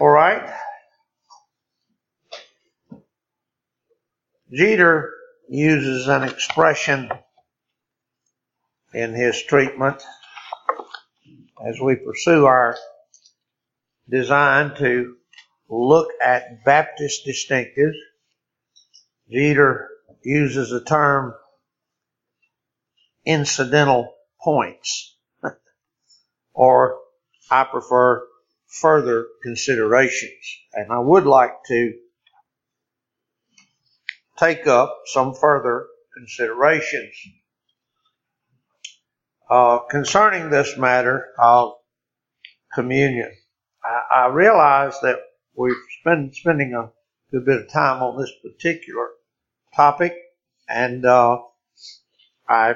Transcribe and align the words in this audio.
All 0.00 0.08
right. 0.08 0.52
Jeter 4.52 5.12
uses 5.48 6.08
an 6.08 6.24
expression 6.24 7.10
in 8.92 9.14
his 9.14 9.40
treatment 9.44 10.02
as 11.64 11.78
we 11.80 11.94
pursue 11.94 12.46
our 12.46 12.76
design 14.10 14.74
to 14.78 15.14
look 15.68 16.08
at 16.20 16.64
Baptist 16.64 17.24
distinctives. 17.24 17.94
Jeter 19.30 19.88
uses 20.24 20.70
the 20.70 20.82
term 20.82 21.34
incidental 23.24 24.12
points, 24.42 25.16
or 26.52 26.98
I 27.48 27.62
prefer 27.62 28.26
further 28.80 29.26
considerations. 29.42 30.58
And 30.72 30.90
I 30.92 30.98
would 30.98 31.26
like 31.26 31.52
to 31.68 31.94
take 34.38 34.66
up 34.66 35.02
some 35.06 35.34
further 35.34 35.86
considerations 36.16 37.14
uh, 39.48 39.78
concerning 39.90 40.50
this 40.50 40.76
matter 40.76 41.28
of 41.38 41.74
communion. 42.74 43.30
I, 43.84 44.22
I 44.22 44.26
realize 44.28 44.98
that 45.02 45.18
we've 45.54 45.74
been 46.04 46.32
spending 46.32 46.74
a 46.74 46.90
good 47.30 47.44
bit 47.44 47.60
of 47.60 47.70
time 47.70 48.02
on 48.02 48.20
this 48.20 48.32
particular 48.42 49.10
topic, 49.76 50.14
and 50.68 51.04
uh, 51.04 51.38
I 52.48 52.74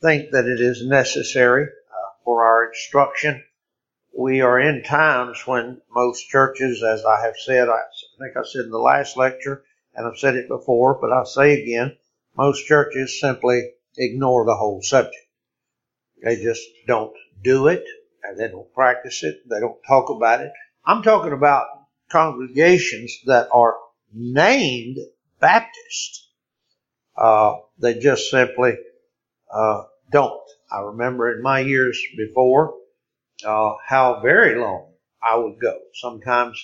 think 0.00 0.30
that 0.30 0.46
it 0.46 0.60
is 0.60 0.86
necessary 0.86 1.64
uh, 1.64 2.10
for 2.24 2.46
our 2.46 2.68
instruction. 2.68 3.42
We 4.16 4.42
are 4.42 4.60
in 4.60 4.84
times 4.84 5.44
when 5.44 5.80
most 5.90 6.28
churches, 6.28 6.84
as 6.84 7.04
I 7.04 7.22
have 7.22 7.36
said, 7.36 7.68
I 7.68 7.80
think 8.18 8.36
I 8.36 8.42
said 8.44 8.66
in 8.66 8.70
the 8.70 8.78
last 8.78 9.16
lecture, 9.16 9.64
and 9.92 10.06
I've 10.06 10.18
said 10.18 10.36
it 10.36 10.46
before, 10.46 10.98
but 11.00 11.12
I'll 11.12 11.26
say 11.26 11.60
again, 11.60 11.96
most 12.36 12.64
churches 12.64 13.18
simply 13.20 13.72
ignore 13.96 14.44
the 14.44 14.54
whole 14.54 14.82
subject. 14.82 15.16
They 16.22 16.36
just 16.36 16.62
don't 16.86 17.12
do 17.42 17.66
it, 17.66 17.84
and 18.22 18.38
they 18.38 18.46
don't 18.46 18.72
practice 18.72 19.24
it, 19.24 19.48
they 19.48 19.58
don't 19.58 19.82
talk 19.86 20.10
about 20.10 20.42
it. 20.42 20.52
I'm 20.86 21.02
talking 21.02 21.32
about 21.32 21.66
congregations 22.08 23.18
that 23.26 23.48
are 23.52 23.76
named 24.12 24.98
Baptist. 25.40 26.28
Uh, 27.16 27.54
they 27.78 27.98
just 27.98 28.30
simply 28.30 28.76
uh, 29.52 29.82
don't. 30.12 30.40
I 30.70 30.82
remember 30.82 31.34
in 31.34 31.42
my 31.42 31.60
years 31.60 32.00
before 32.16 32.74
uh, 33.44 33.74
how 33.86 34.20
very 34.20 34.58
long 34.58 34.92
I 35.22 35.36
would 35.36 35.60
go. 35.60 35.78
Sometimes 35.94 36.62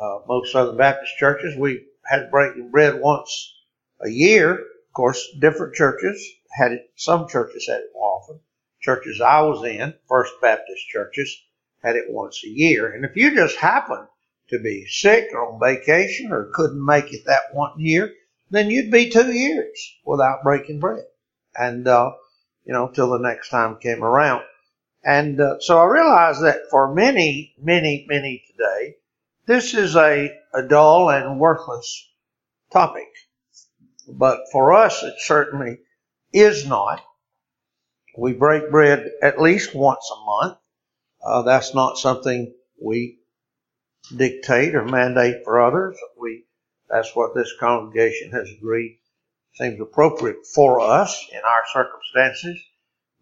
uh, 0.00 0.20
most 0.26 0.52
Southern 0.52 0.76
Baptist 0.76 1.16
churches 1.18 1.56
we 1.56 1.86
had 2.04 2.30
breaking 2.30 2.70
bread 2.70 3.00
once 3.00 3.54
a 4.00 4.08
year. 4.08 4.52
Of 4.52 4.92
course, 4.94 5.26
different 5.40 5.74
churches 5.74 6.24
had 6.50 6.72
it. 6.72 6.90
Some 6.96 7.28
churches 7.28 7.66
had 7.68 7.80
it 7.80 7.90
more 7.94 8.20
often. 8.20 8.40
Churches 8.80 9.20
I 9.20 9.42
was 9.42 9.64
in, 9.64 9.94
First 10.08 10.32
Baptist 10.40 10.88
churches, 10.88 11.42
had 11.82 11.96
it 11.96 12.10
once 12.10 12.42
a 12.44 12.48
year. 12.48 12.92
And 12.92 13.04
if 13.04 13.14
you 13.16 13.34
just 13.34 13.56
happened 13.56 14.06
to 14.48 14.58
be 14.58 14.86
sick 14.86 15.28
or 15.32 15.52
on 15.52 15.60
vacation 15.60 16.32
or 16.32 16.50
couldn't 16.54 16.84
make 16.84 17.12
it 17.12 17.24
that 17.26 17.52
one 17.52 17.78
year, 17.78 18.12
then 18.50 18.70
you'd 18.70 18.90
be 18.90 19.10
two 19.10 19.32
years 19.32 19.94
without 20.04 20.42
breaking 20.42 20.80
bread. 20.80 21.04
And, 21.54 21.86
uh, 21.86 22.12
you 22.64 22.72
know, 22.72 22.88
till 22.88 23.10
the 23.10 23.18
next 23.18 23.50
time 23.50 23.76
came 23.76 24.02
around. 24.02 24.42
And 25.02 25.40
uh, 25.40 25.60
so 25.60 25.78
I 25.78 25.84
realize 25.84 26.40
that 26.40 26.62
for 26.70 26.94
many, 26.94 27.54
many, 27.60 28.06
many 28.08 28.44
today, 28.50 28.96
this 29.46 29.74
is 29.74 29.96
a, 29.96 30.30
a 30.54 30.62
dull 30.62 31.10
and 31.10 31.40
worthless 31.40 32.08
topic. 32.72 33.08
But 34.08 34.40
for 34.52 34.74
us, 34.74 35.02
it 35.02 35.14
certainly 35.18 35.78
is 36.32 36.66
not. 36.66 37.02
We 38.18 38.32
break 38.32 38.70
bread 38.70 39.10
at 39.22 39.40
least 39.40 39.74
once 39.74 40.10
a 40.12 40.24
month. 40.24 40.58
Uh, 41.24 41.42
that's 41.42 41.74
not 41.74 41.98
something 41.98 42.52
we 42.82 43.18
dictate 44.14 44.74
or 44.74 44.84
mandate 44.84 45.44
for 45.44 45.60
others. 45.60 45.96
We, 46.20 46.44
that's 46.88 47.14
what 47.14 47.34
this 47.34 47.52
congregation 47.58 48.32
has 48.32 48.50
agreed 48.50 48.98
seems 49.54 49.80
appropriate 49.80 50.46
for 50.46 50.80
us 50.80 51.26
in 51.32 51.40
our 51.44 51.62
circumstances. 51.72 52.60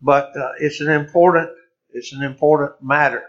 But 0.00 0.36
uh, 0.36 0.52
it's 0.60 0.80
an 0.80 0.90
important, 0.90 1.50
it's 1.90 2.12
an 2.12 2.22
important 2.22 2.72
matter. 2.82 3.24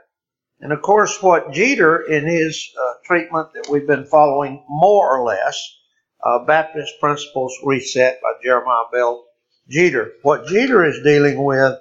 And 0.59 0.73
of 0.73 0.81
course, 0.81 1.21
what 1.21 1.53
Jeter 1.53 2.01
in 2.01 2.25
his 2.25 2.69
uh, 2.79 2.93
treatment 3.05 3.53
that 3.53 3.69
we've 3.69 3.87
been 3.87 4.05
following 4.05 4.63
more 4.67 5.17
or 5.17 5.23
less, 5.25 5.77
uh, 6.21 6.45
Baptist 6.45 6.99
Principles 6.99 7.57
Reset 7.63 8.21
by 8.21 8.33
Jeremiah 8.43 8.83
Bell 8.91 9.25
Jeter. 9.69 10.13
What 10.23 10.47
Jeter 10.47 10.83
is 10.85 11.01
dealing 11.03 11.43
with 11.43 11.79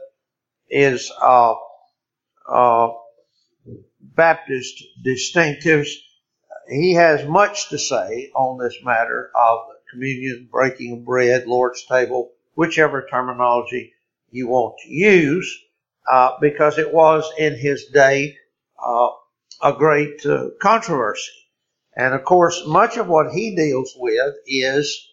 is 0.71 1.11
uh, 1.21 1.55
uh, 2.49 2.89
Baptist 4.01 4.85
distinctives. 5.05 5.89
He 6.69 6.95
has 6.95 7.27
much 7.27 7.71
to 7.71 7.79
say 7.79 8.31
on 8.35 8.59
this 8.59 8.77
matter 8.85 9.31
of 9.35 9.61
communion, 9.91 10.49
breaking 10.53 10.99
of 10.99 11.05
bread, 11.05 11.47
Lord's 11.47 11.85
table, 11.87 12.33
whichever 12.55 13.07
terminology 13.11 13.95
you 14.31 14.49
want 14.49 14.75
to 14.85 14.91
use, 14.91 15.59
uh, 16.11 16.33
because 16.41 16.79
it 16.79 16.93
was 16.93 17.31
in 17.39 17.57
his 17.57 17.87
day 17.87 18.37
uh, 18.83 19.09
a 19.63 19.73
great 19.73 20.25
uh, 20.25 20.49
controversy. 20.61 21.33
And 21.97 22.15
of 22.15 22.25
course, 22.25 22.63
much 22.67 22.97
of 22.97 23.09
what 23.09 23.33
he 23.33 23.57
deals 23.57 23.93
with 23.97 24.35
is 24.47 25.09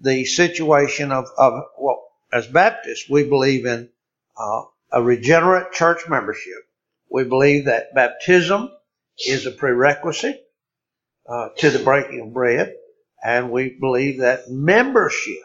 the 0.00 0.24
situation 0.24 1.10
of, 1.10 1.26
of 1.38 1.64
well, 1.78 2.08
as 2.32 2.46
Baptists, 2.46 3.08
we 3.08 3.28
believe 3.28 3.66
in 3.66 3.88
uh, 4.36 4.62
a 4.92 5.02
regenerate 5.02 5.72
church 5.72 6.08
membership. 6.08 6.68
We 7.10 7.24
believe 7.24 7.66
that 7.66 7.94
baptism 7.94 8.70
is 9.26 9.46
a 9.46 9.50
prerequisite 9.50 10.42
uh, 11.28 11.48
to 11.58 11.70
the 11.70 11.78
breaking 11.78 12.20
of 12.20 12.32
bread, 12.32 12.74
and 13.22 13.50
we 13.50 13.70
believe 13.70 14.20
that 14.20 14.50
membership 14.50 15.42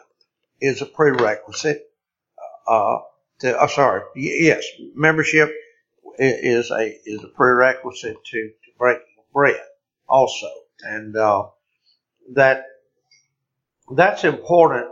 is 0.60 0.82
a 0.82 0.86
prerequisite 0.86 1.90
uh, 2.66 2.98
to. 3.40 3.58
Uh, 3.58 3.66
sorry, 3.66 4.02
yes, 4.14 4.64
membership 4.94 5.54
is 6.18 6.70
a 6.70 6.98
is 7.04 7.22
a 7.22 7.28
prerequisite 7.28 8.24
to, 8.24 8.48
to 8.48 8.70
breaking 8.78 9.04
bread 9.32 9.60
also, 10.08 10.48
and 10.82 11.16
uh, 11.16 11.46
that 12.34 12.64
that's 13.94 14.24
important 14.24 14.88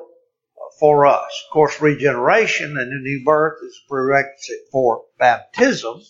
for 0.78 1.06
us. 1.06 1.44
Of 1.46 1.52
course, 1.52 1.80
regeneration 1.80 2.76
and 2.78 2.92
a 2.92 3.02
new 3.02 3.24
birth 3.24 3.58
is 3.62 3.80
a 3.84 3.88
prerequisite 3.88 4.68
for 4.70 5.04
baptism. 5.18 6.00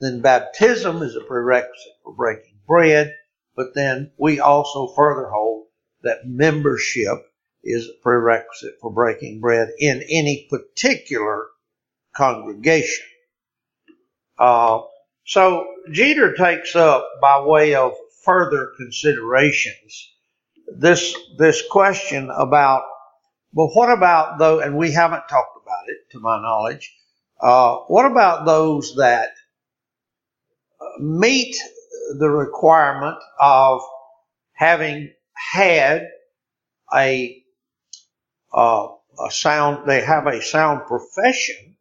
Then 0.00 0.20
baptism 0.20 1.02
is 1.02 1.16
a 1.16 1.20
prerequisite 1.20 1.98
for 2.02 2.14
breaking 2.14 2.58
bread. 2.66 3.14
But 3.56 3.74
then 3.74 4.12
we 4.16 4.40
also 4.40 4.86
further 4.94 5.28
hold 5.28 5.66
that 6.02 6.26
membership 6.26 7.18
is 7.64 7.88
a 7.88 8.02
prerequisite 8.02 8.78
for 8.80 8.92
breaking 8.92 9.40
bread 9.40 9.70
in 9.78 10.02
any 10.08 10.46
particular 10.48 11.48
congregation. 12.18 13.06
Uh, 14.38 14.80
so 15.24 15.66
Jeter 15.92 16.34
takes 16.34 16.76
up 16.76 17.08
by 17.22 17.40
way 17.40 17.74
of 17.74 17.94
further 18.24 18.72
considerations 18.76 20.10
this 20.76 21.14
this 21.38 21.62
question 21.70 22.30
about 22.30 22.82
well, 23.54 23.70
what 23.72 23.90
about 23.90 24.38
though? 24.38 24.60
And 24.60 24.76
we 24.76 24.92
haven't 24.92 25.28
talked 25.28 25.56
about 25.62 25.88
it, 25.88 26.10
to 26.12 26.20
my 26.20 26.40
knowledge. 26.40 26.94
Uh, 27.40 27.76
what 27.88 28.04
about 28.04 28.44
those 28.44 28.96
that 28.96 29.30
meet 31.00 31.56
the 32.18 32.28
requirement 32.28 33.16
of 33.40 33.80
having 34.52 35.12
had 35.32 36.08
a 36.94 37.42
uh, 38.52 38.88
a 39.26 39.30
sound? 39.30 39.88
They 39.88 40.02
have 40.02 40.26
a 40.26 40.42
sound 40.42 40.82
profession 40.86 41.77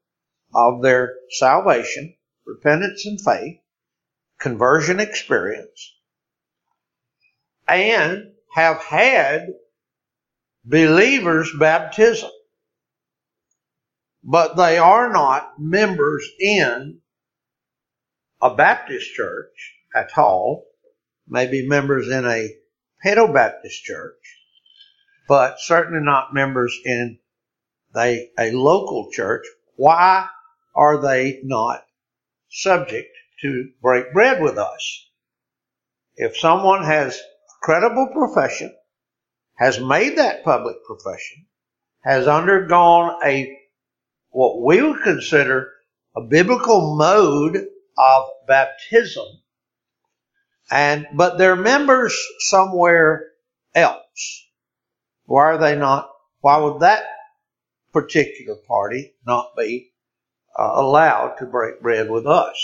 of 0.58 0.82
their 0.82 1.14
salvation, 1.30 2.16
repentance 2.44 3.06
and 3.06 3.22
faith, 3.22 3.60
conversion 4.40 5.00
experience, 5.00 5.94
and 7.68 8.32
have 8.56 8.82
had 8.82 9.50
believers' 10.66 11.54
baptism. 11.60 12.32
But 14.24 14.58
they 14.58 14.80
are 14.80 15.14
not 15.14 15.60
members 15.60 16.28
in 16.40 17.02
a 18.42 18.56
Baptist 18.56 19.14
church 19.14 19.76
at 19.96 20.18
all, 20.18 20.66
maybe 21.28 21.68
members 21.68 22.10
in 22.10 22.26
a 22.26 22.50
Pedo-Baptist 23.06 23.84
church, 23.84 24.40
but 25.28 25.60
certainly 25.60 26.04
not 26.04 26.34
members 26.34 26.76
in 26.84 27.20
a, 27.96 28.28
a 28.40 28.52
local 28.52 29.12
church. 29.12 29.46
Why 29.76 30.28
are 30.78 31.02
they 31.02 31.42
not 31.44 31.84
subject 32.50 33.10
to 33.42 33.72
break 33.82 34.14
bread 34.14 34.42
with 34.42 34.58
us? 34.58 35.08
if 36.18 36.36
someone 36.36 36.84
has 36.84 37.16
a 37.16 37.22
credible 37.62 38.08
profession, 38.08 38.76
has 39.56 39.80
made 39.80 40.18
that 40.18 40.44
public 40.44 40.84
profession, 40.84 41.46
has 42.04 42.28
undergone 42.28 43.20
a 43.24 43.56
what 44.30 44.62
we 44.62 44.82
would 44.82 45.02
consider 45.04 45.72
a 46.16 46.22
biblical 46.22 46.96
mode 46.96 47.68
of 47.98 48.24
baptism, 48.48 49.26
and 50.72 51.08
but 51.14 51.38
they're 51.38 51.56
members 51.56 52.20
somewhere 52.40 53.28
else. 53.74 54.48
Why 55.26 55.44
are 55.44 55.58
they 55.58 55.76
not? 55.76 56.10
Why 56.42 56.58
would 56.58 56.82
that 56.82 57.04
particular 57.94 58.56
party 58.68 59.14
not 59.26 59.56
be 59.56 59.92
uh, 60.58 60.72
allowed 60.76 61.36
to 61.40 61.46
break 61.46 61.82
bread 61.82 62.10
with 62.10 62.26
us? 62.26 62.56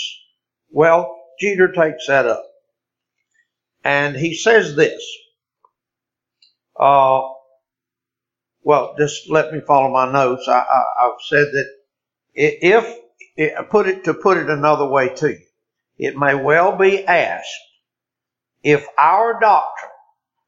Well, 0.70 1.16
Jeter 1.40 1.72
takes 1.72 2.06
that 2.06 2.26
up. 2.26 2.44
And 3.84 4.16
he 4.16 4.34
says 4.34 4.74
this. 4.76 5.04
Uh, 6.78 7.20
well, 8.62 8.94
just 8.98 9.30
let 9.30 9.52
me 9.52 9.60
follow 9.60 9.90
my 9.90 10.10
notes. 10.10 10.48
I, 10.48 10.64
have 10.98 11.12
said 11.26 11.48
that 11.52 11.66
if, 12.32 12.98
if, 13.36 13.68
put 13.68 13.86
it 13.86 14.04
to 14.04 14.14
put 14.14 14.38
it 14.38 14.48
another 14.48 14.88
way 14.88 15.14
to 15.16 15.28
you, 15.28 15.46
it 15.98 16.16
may 16.16 16.34
well 16.34 16.76
be 16.76 17.06
asked 17.06 17.48
if 18.62 18.86
our 18.98 19.38
doctrine 19.38 19.92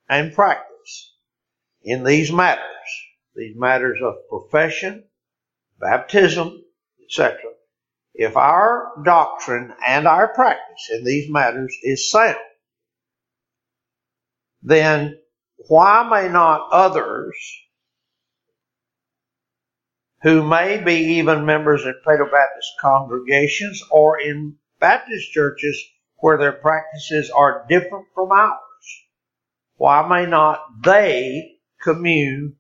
and 0.09 0.35
practice 0.35 1.15
in 1.83 2.03
these 2.03 2.33
matters, 2.33 2.63
these 3.37 3.55
matters 3.55 3.99
of 4.03 4.15
profession, 4.29 5.05
baptism, 5.79 6.65
etc., 7.09 7.39
if 8.15 8.37
our 8.37 8.93
doctrine 9.05 9.75
and 9.87 10.07
our 10.07 10.29
practice 10.29 10.91
in 10.91 11.05
these 11.05 11.31
matters 11.31 11.77
is 11.83 12.11
sound, 12.11 12.37
then 14.63 15.19
why 15.69 16.09
may 16.09 16.29
not 16.33 16.69
others 16.73 17.37
who 20.23 20.43
may 20.43 20.83
be 20.83 21.19
even 21.19 21.45
members 21.45 21.85
in 21.85 21.95
Paedo 22.05 22.31
Baptist 22.31 22.73
congregations 22.81 23.83
or 23.91 24.19
in 24.21 24.57
Baptist 24.81 25.31
churches 25.33 25.81
where 26.17 26.39
their 26.39 26.53
practices 26.53 27.31
are 27.31 27.67
different 27.69 28.07
from 28.15 28.31
ours, 28.33 28.59
why 29.77 30.07
may 30.09 30.29
not 30.29 30.61
they 30.83 31.59
commune 31.83 32.57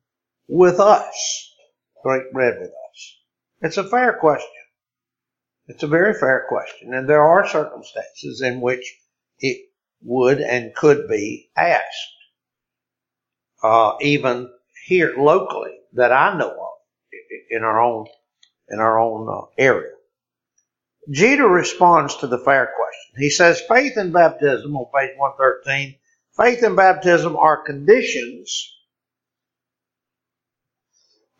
with 0.48 0.78
us, 0.78 1.54
break 2.02 2.32
bread 2.32 2.54
with 2.60 2.68
us? 2.68 2.85
It's 3.60 3.78
a 3.78 3.88
fair 3.88 4.14
question. 4.14 4.50
It's 5.68 5.82
a 5.82 5.88
very 5.88 6.14
fair 6.14 6.46
question, 6.48 6.94
and 6.94 7.08
there 7.08 7.22
are 7.22 7.48
circumstances 7.48 8.40
in 8.40 8.60
which 8.60 8.94
it 9.40 9.68
would 10.02 10.40
and 10.40 10.74
could 10.74 11.08
be 11.08 11.50
asked, 11.56 12.14
uh, 13.62 13.94
even 14.00 14.48
here 14.86 15.14
locally 15.16 15.76
that 15.94 16.12
I 16.12 16.38
know 16.38 16.50
of 16.50 16.78
in 17.50 17.64
our 17.64 17.80
own 17.80 18.06
in 18.68 18.78
our 18.78 18.98
own 18.98 19.28
uh, 19.28 19.46
area. 19.58 19.92
Jeter 21.10 21.48
responds 21.48 22.16
to 22.18 22.26
the 22.26 22.38
fair 22.38 22.66
question. 22.76 23.14
He 23.22 23.30
says, 23.30 23.60
"Faith 23.68 23.96
and 23.96 24.12
baptism 24.12 24.76
on 24.76 24.86
page 24.94 25.16
one 25.16 25.32
thirteen. 25.36 25.96
Faith 26.36 26.62
and 26.62 26.76
baptism 26.76 27.36
are 27.36 27.64
conditions." 27.64 28.72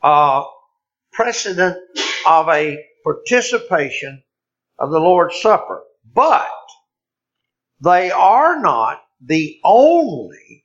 Uh, 0.03 0.45
precedent 1.17 1.77
of 2.29 2.49
a 2.49 2.85
participation 3.03 4.23
of 4.79 4.91
the 4.91 5.01
Lord's 5.01 5.41
Supper. 5.41 5.83
But 6.15 6.47
they 7.81 8.11
are 8.11 8.61
not 8.61 9.03
the 9.25 9.59
only 9.65 10.65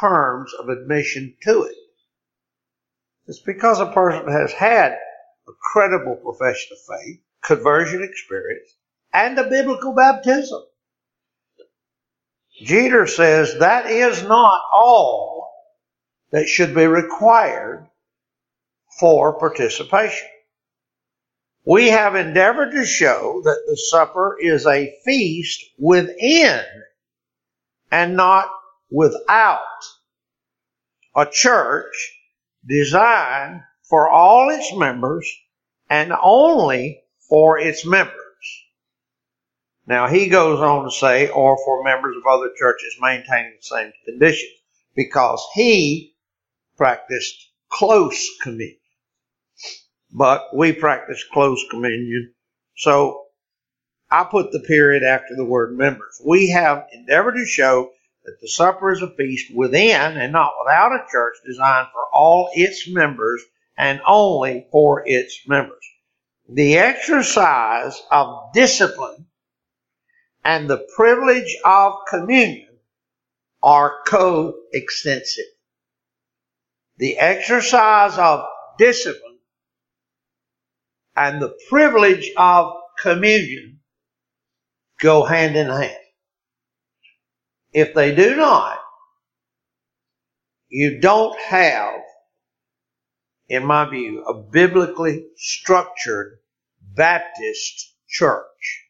terms 0.00 0.52
of 0.54 0.68
admission 0.68 1.34
to 1.42 1.64
it. 1.64 1.76
It's 3.26 3.40
because 3.40 3.80
a 3.80 3.92
person 3.92 4.28
has 4.28 4.52
had 4.52 4.92
a 4.92 5.52
credible 5.72 6.16
profession 6.16 6.76
of 6.76 6.98
faith, 6.98 7.20
conversion 7.44 8.02
experience, 8.02 8.76
and 9.12 9.38
a 9.38 9.48
biblical 9.48 9.94
baptism. 9.94 10.62
Jeter 12.62 13.06
says 13.06 13.58
that 13.58 13.86
is 13.86 14.22
not 14.22 14.60
all 14.72 15.50
that 16.30 16.48
should 16.48 16.74
be 16.74 16.86
required 16.86 17.89
for 18.98 19.38
participation. 19.38 20.28
We 21.64 21.88
have 21.88 22.14
endeavored 22.14 22.72
to 22.72 22.86
show 22.86 23.42
that 23.44 23.62
the 23.66 23.76
supper 23.76 24.36
is 24.40 24.66
a 24.66 24.94
feast 25.04 25.64
within 25.78 26.64
and 27.90 28.16
not 28.16 28.50
without 28.90 29.60
a 31.14 31.26
church 31.26 32.16
designed 32.66 33.62
for 33.88 34.08
all 34.08 34.50
its 34.50 34.74
members 34.74 35.30
and 35.88 36.12
only 36.22 37.02
for 37.28 37.58
its 37.58 37.84
members. 37.84 38.16
Now 39.86 40.08
he 40.08 40.28
goes 40.28 40.60
on 40.60 40.84
to 40.84 40.90
say, 40.90 41.28
or 41.28 41.58
for 41.64 41.84
members 41.84 42.16
of 42.16 42.26
other 42.26 42.50
churches 42.56 42.96
maintaining 43.00 43.56
the 43.56 43.62
same 43.62 43.92
conditions, 44.04 44.52
because 44.94 45.44
he 45.54 46.14
practiced 46.76 47.50
close 47.68 48.28
communion 48.40 48.79
but 50.12 50.54
we 50.54 50.72
practice 50.72 51.24
close 51.32 51.64
communion. 51.70 52.32
So 52.76 53.26
I 54.10 54.24
put 54.24 54.52
the 54.52 54.60
period 54.60 55.02
after 55.02 55.36
the 55.36 55.44
word 55.44 55.76
members. 55.76 56.20
We 56.24 56.50
have 56.50 56.86
endeavored 56.92 57.36
to 57.36 57.46
show 57.46 57.90
that 58.24 58.40
the 58.40 58.48
supper 58.48 58.90
is 58.90 59.02
a 59.02 59.14
feast 59.14 59.54
within 59.54 60.16
and 60.16 60.32
not 60.32 60.52
without 60.62 60.92
a 60.92 61.06
church 61.10 61.36
designed 61.46 61.88
for 61.92 62.02
all 62.12 62.50
its 62.54 62.88
members 62.88 63.42
and 63.76 64.00
only 64.06 64.66
for 64.72 65.02
its 65.06 65.40
members. 65.46 65.84
The 66.48 66.78
exercise 66.78 68.02
of 68.10 68.52
discipline 68.52 69.26
and 70.44 70.68
the 70.68 70.86
privilege 70.96 71.56
of 71.64 71.92
communion 72.08 72.68
are 73.62 73.98
coextensive. 74.06 75.44
The 76.96 77.18
exercise 77.18 78.18
of 78.18 78.44
discipline 78.78 79.29
and 81.20 81.42
the 81.42 81.54
privilege 81.68 82.30
of 82.38 82.72
communion 82.98 83.78
go 85.00 85.22
hand 85.22 85.54
in 85.54 85.68
hand. 85.68 85.92
If 87.74 87.92
they 87.92 88.14
do 88.14 88.36
not, 88.36 88.78
you 90.70 90.98
don't 90.98 91.38
have, 91.38 92.00
in 93.50 93.66
my 93.66 93.90
view, 93.90 94.24
a 94.24 94.32
biblically 94.32 95.26
structured 95.36 96.38
Baptist 96.80 97.94
church. 98.08 98.86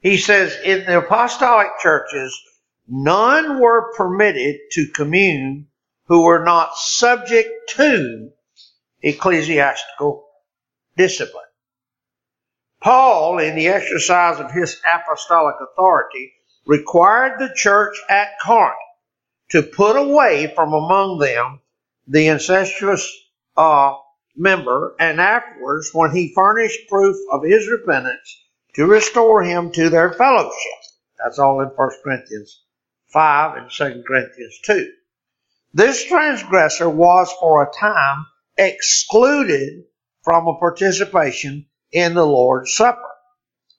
He 0.00 0.18
says 0.18 0.54
in 0.62 0.84
the 0.84 0.98
apostolic 0.98 1.68
churches, 1.80 2.38
none 2.86 3.60
were 3.60 3.94
permitted 3.96 4.56
to 4.72 4.92
commune 4.94 5.68
who 6.04 6.24
were 6.24 6.44
not 6.44 6.76
subject 6.76 7.48
to 7.76 8.32
ecclesiastical 9.02 10.26
discipline. 10.96 11.44
Paul, 12.80 13.38
in 13.38 13.56
the 13.56 13.68
exercise 13.68 14.38
of 14.38 14.52
his 14.52 14.80
apostolic 14.86 15.56
authority, 15.60 16.32
required 16.64 17.38
the 17.38 17.52
church 17.54 17.96
at 18.08 18.38
Corinth 18.40 18.76
to 19.50 19.62
put 19.62 19.96
away 19.96 20.52
from 20.54 20.72
among 20.72 21.18
them 21.18 21.60
the 22.06 22.28
incestuous 22.28 23.10
uh, 23.56 23.94
member, 24.36 24.94
and 25.00 25.20
afterwards, 25.20 25.90
when 25.92 26.12
he 26.12 26.32
furnished 26.34 26.88
proof 26.88 27.16
of 27.32 27.42
his 27.42 27.68
repentance, 27.68 28.42
to 28.74 28.86
restore 28.86 29.42
him 29.42 29.72
to 29.72 29.90
their 29.90 30.12
fellowship. 30.12 30.78
That's 31.18 31.38
all 31.38 31.60
in 31.60 31.68
1 31.68 31.90
Corinthians 32.04 32.62
5 33.12 33.56
and 33.56 33.70
2 33.70 34.04
Corinthians 34.06 34.58
2. 34.62 34.92
This 35.74 36.04
transgressor 36.04 36.88
was 36.88 37.32
for 37.40 37.62
a 37.62 37.72
time 37.72 38.26
excluded 38.58 39.84
from 40.22 40.48
a 40.48 40.58
participation 40.58 41.66
in 41.92 42.14
the 42.14 42.26
Lord's 42.26 42.74
Supper. 42.74 43.00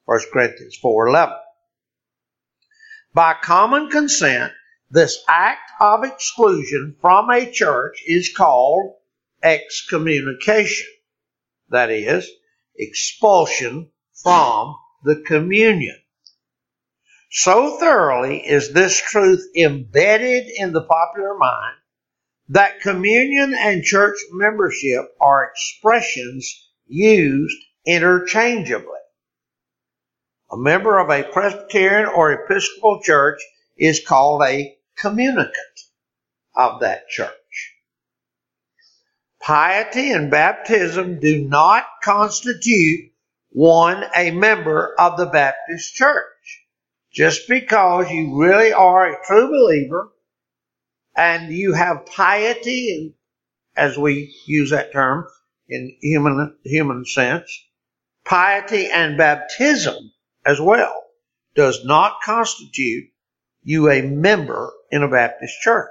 1 0.06 0.20
Corinthians 0.34 0.80
4.11. 0.84 1.38
By 3.14 3.36
common 3.42 3.90
consent, 3.90 4.54
this 4.90 5.24
act 5.28 5.72
of 5.80 6.04
exclusion 6.04 6.96
from 7.02 7.30
a 7.30 7.52
church 7.52 8.02
is 8.08 8.34
called 8.36 8.96
excommunication. 9.44 10.88
That 11.70 11.92
is, 11.92 12.30
expulsion 12.76 13.92
from 14.14 14.76
the 15.04 15.18
communion. 15.18 15.98
So 17.32 17.78
thoroughly 17.78 18.40
is 18.40 18.74
this 18.74 19.00
truth 19.00 19.46
embedded 19.56 20.48
in 20.48 20.74
the 20.74 20.82
popular 20.82 21.38
mind 21.38 21.76
that 22.50 22.82
communion 22.82 23.54
and 23.58 23.84
church 23.84 24.18
membership 24.32 25.06
are 25.22 25.46
expressions 25.46 26.68
used 26.88 27.58
interchangeably. 27.86 28.88
A 30.52 30.58
member 30.58 30.98
of 30.98 31.12
a 31.12 31.32
Presbyterian 31.32 32.08
or 32.08 32.32
Episcopal 32.32 33.02
church 33.04 33.40
is 33.78 34.06
called 34.06 34.42
a 34.44 34.76
communicant 34.98 35.54
of 36.56 36.80
that 36.82 37.08
church. 37.08 37.30
Piety 39.40 40.12
and 40.12 40.32
baptism 40.32 41.20
do 41.20 41.48
not 41.48 41.86
constitute 42.04 43.12
one 43.52 44.04
a 44.16 44.32
member 44.32 44.96
of 45.00 45.18
the 45.18 45.28
Baptist 45.28 45.94
church. 45.94 46.66
Just 47.12 47.48
because 47.48 48.10
you 48.10 48.42
really 48.42 48.74
are 48.74 49.08
a 49.08 49.26
true 49.26 49.48
believer 49.48 50.12
and 51.20 51.52
you 51.52 51.74
have 51.74 52.06
piety, 52.06 53.14
as 53.76 53.98
we 53.98 54.34
use 54.46 54.70
that 54.70 54.94
term 54.94 55.28
in 55.68 55.98
human 56.02 56.56
human 56.64 57.04
sense, 57.04 57.52
piety 58.24 58.88
and 58.90 59.18
baptism 59.18 60.14
as 60.46 60.62
well 60.62 61.04
does 61.56 61.84
not 61.84 62.22
constitute 62.24 63.10
you 63.64 63.90
a 63.90 64.02
member 64.02 64.72
in 64.92 65.04
a 65.04 65.10
Baptist 65.10 65.60
church. 65.60 65.90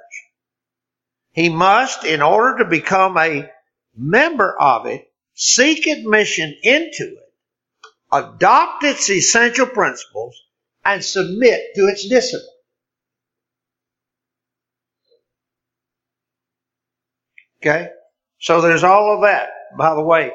He 1.32 1.50
must, 1.50 2.04
in 2.04 2.23
order 2.23 2.64
to 2.64 2.70
become 2.70 3.18
a 3.18 3.50
member 3.94 4.58
of 4.58 4.87
it, 4.87 5.12
seek 5.35 5.87
admission 5.87 6.56
into 6.62 7.04
it, 7.04 7.32
adopt 8.11 8.82
its 8.82 9.11
essential 9.11 9.66
principles, 9.66 10.42
and 10.87 11.04
submit 11.04 11.75
to 11.75 11.82
its 11.82 12.08
discipline. 12.08 12.57
Okay? 17.60 17.90
So 18.40 18.60
there's 18.60 18.84
all 18.84 19.14
of 19.14 19.22
that. 19.22 19.50
By 19.76 19.94
the 19.94 20.02
way, 20.02 20.32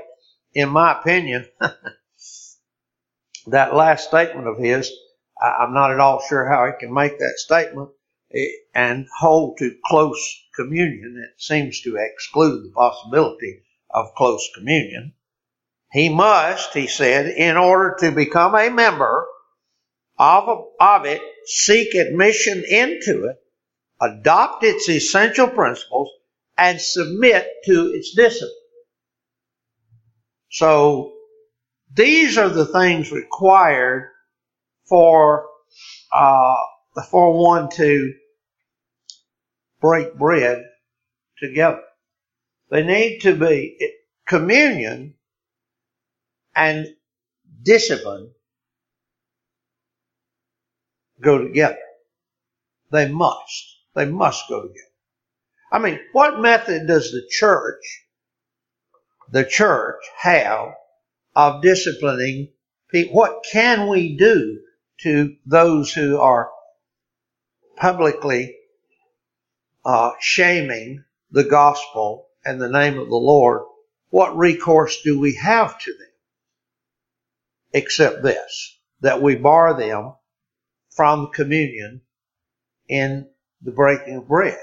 in 0.53 0.69
my 0.69 0.99
opinion, 0.99 1.47
that 3.47 3.75
last 3.75 4.07
statement 4.07 4.47
of 4.47 4.57
his, 4.57 4.91
I'm 5.41 5.73
not 5.73 5.91
at 5.91 5.99
all 5.99 6.21
sure 6.21 6.47
how 6.47 6.65
he 6.65 6.71
can 6.79 6.93
make 6.93 7.17
that 7.17 7.37
statement 7.37 7.89
eh, 8.33 8.47
and 8.73 9.07
hold 9.19 9.57
to 9.57 9.75
close 9.85 10.21
communion. 10.55 11.23
It 11.23 11.41
seems 11.41 11.81
to 11.81 11.97
exclude 11.97 12.63
the 12.63 12.71
possibility 12.71 13.63
of 13.89 14.15
close 14.15 14.49
communion. 14.55 15.13
He 15.91 16.09
must, 16.09 16.73
he 16.73 16.87
said, 16.87 17.27
in 17.27 17.55
order 17.55 17.95
to 17.99 18.11
become 18.11 18.55
a 18.55 18.69
member 18.69 19.27
of, 20.17 20.67
of 20.79 21.05
it, 21.05 21.21
seek 21.45 21.93
admission 21.93 22.63
into 22.67 23.25
it, 23.25 23.37
adopt 24.01 24.63
its 24.63 24.89
essential 24.89 25.47
principles, 25.47 26.09
and 26.57 26.79
submit 26.79 27.47
to 27.65 27.91
its 27.93 28.15
discipline. 28.15 28.51
So 30.51 31.13
these 31.93 32.37
are 32.37 32.49
the 32.49 32.65
things 32.65 33.11
required 33.11 34.09
for 34.87 35.47
uh, 36.13 36.55
for 37.09 37.41
one 37.41 37.69
to 37.71 38.13
break 39.81 40.17
bread 40.17 40.63
together. 41.39 41.81
They 42.69 42.83
need 42.83 43.19
to 43.21 43.35
be 43.35 43.77
communion 44.27 45.15
and 46.55 46.87
discipline 47.63 48.31
go 51.21 51.37
together. 51.39 51.77
They 52.91 53.11
must. 53.11 53.77
They 53.95 54.05
must 54.05 54.47
go 54.49 54.61
together. 54.63 54.92
I 55.73 55.79
mean, 55.79 55.99
what 56.11 56.39
method 56.39 56.85
does 56.85 57.11
the 57.11 57.25
church, 57.27 58.05
the 59.31 59.43
church 59.43 60.03
have 60.19 60.75
of 61.35 61.63
disciplining 61.63 62.49
people? 62.91 63.15
What 63.15 63.43
can 63.51 63.89
we 63.89 64.15
do 64.15 64.59
to 65.01 65.35
those 65.47 65.91
who 65.91 66.19
are 66.19 66.51
publicly 67.75 68.55
uh, 69.83 70.11
shaming 70.19 71.03
the 71.31 71.43
gospel 71.43 72.27
and 72.45 72.61
the 72.61 72.69
name 72.69 72.99
of 72.99 73.09
the 73.09 73.15
Lord? 73.15 73.63
What 74.11 74.37
recourse 74.37 75.01
do 75.01 75.19
we 75.19 75.37
have 75.37 75.79
to 75.79 75.91
them? 75.91 76.07
Except 77.73 78.21
this, 78.21 78.77
that 79.01 79.23
we 79.23 79.37
bar 79.37 79.75
them 79.75 80.13
from 80.91 81.31
communion 81.33 82.01
in 82.87 83.27
the 83.63 83.71
breaking 83.71 84.17
of 84.17 84.27
bread. 84.27 84.59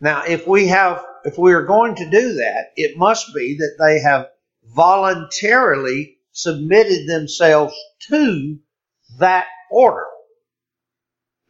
Now, 0.00 0.24
if 0.24 0.46
we 0.46 0.68
have, 0.68 1.04
if 1.24 1.38
we 1.38 1.52
are 1.52 1.64
going 1.64 1.94
to 1.96 2.10
do 2.10 2.34
that, 2.34 2.72
it 2.76 2.96
must 2.96 3.34
be 3.34 3.56
that 3.58 3.76
they 3.78 4.00
have 4.00 4.28
voluntarily 4.74 6.18
submitted 6.32 7.08
themselves 7.08 7.74
to 8.08 8.58
that 9.18 9.46
order. 9.70 10.06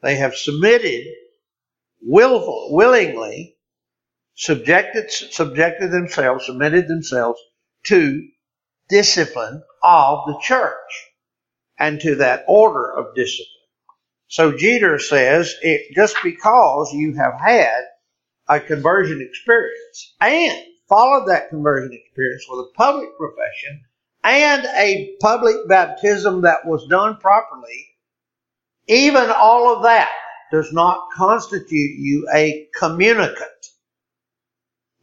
They 0.02 0.16
have 0.16 0.36
submitted 0.36 1.06
willful, 2.02 2.68
willingly, 2.72 3.56
subjected, 4.34 5.10
subjected 5.10 5.90
themselves, 5.90 6.46
submitted 6.46 6.86
themselves 6.86 7.40
to 7.84 8.28
discipline 8.88 9.62
of 9.82 10.26
the 10.26 10.38
church 10.42 11.10
and 11.78 12.00
to 12.00 12.16
that 12.16 12.44
order 12.46 12.92
of 12.92 13.14
discipline. 13.14 13.48
So 14.28 14.56
Jeter 14.56 14.98
says, 14.98 15.54
it, 15.62 15.94
just 15.94 16.16
because 16.22 16.92
you 16.92 17.14
have 17.14 17.40
had 17.40 17.84
a 18.48 18.60
conversion 18.60 19.20
experience 19.20 20.14
and 20.20 20.66
followed 20.88 21.26
that 21.26 21.48
conversion 21.48 21.92
experience 21.92 22.44
with 22.48 22.66
a 22.66 22.76
public 22.76 23.08
profession 23.16 23.84
and 24.22 24.64
a 24.76 25.16
public 25.20 25.68
baptism 25.68 26.42
that 26.42 26.66
was 26.66 26.86
done 26.88 27.16
properly, 27.18 27.86
even 28.86 29.30
all 29.30 29.74
of 29.74 29.82
that 29.82 30.10
does 30.50 30.72
not 30.72 31.08
constitute 31.12 31.98
you 31.98 32.28
a 32.34 32.68
communicant 32.78 33.48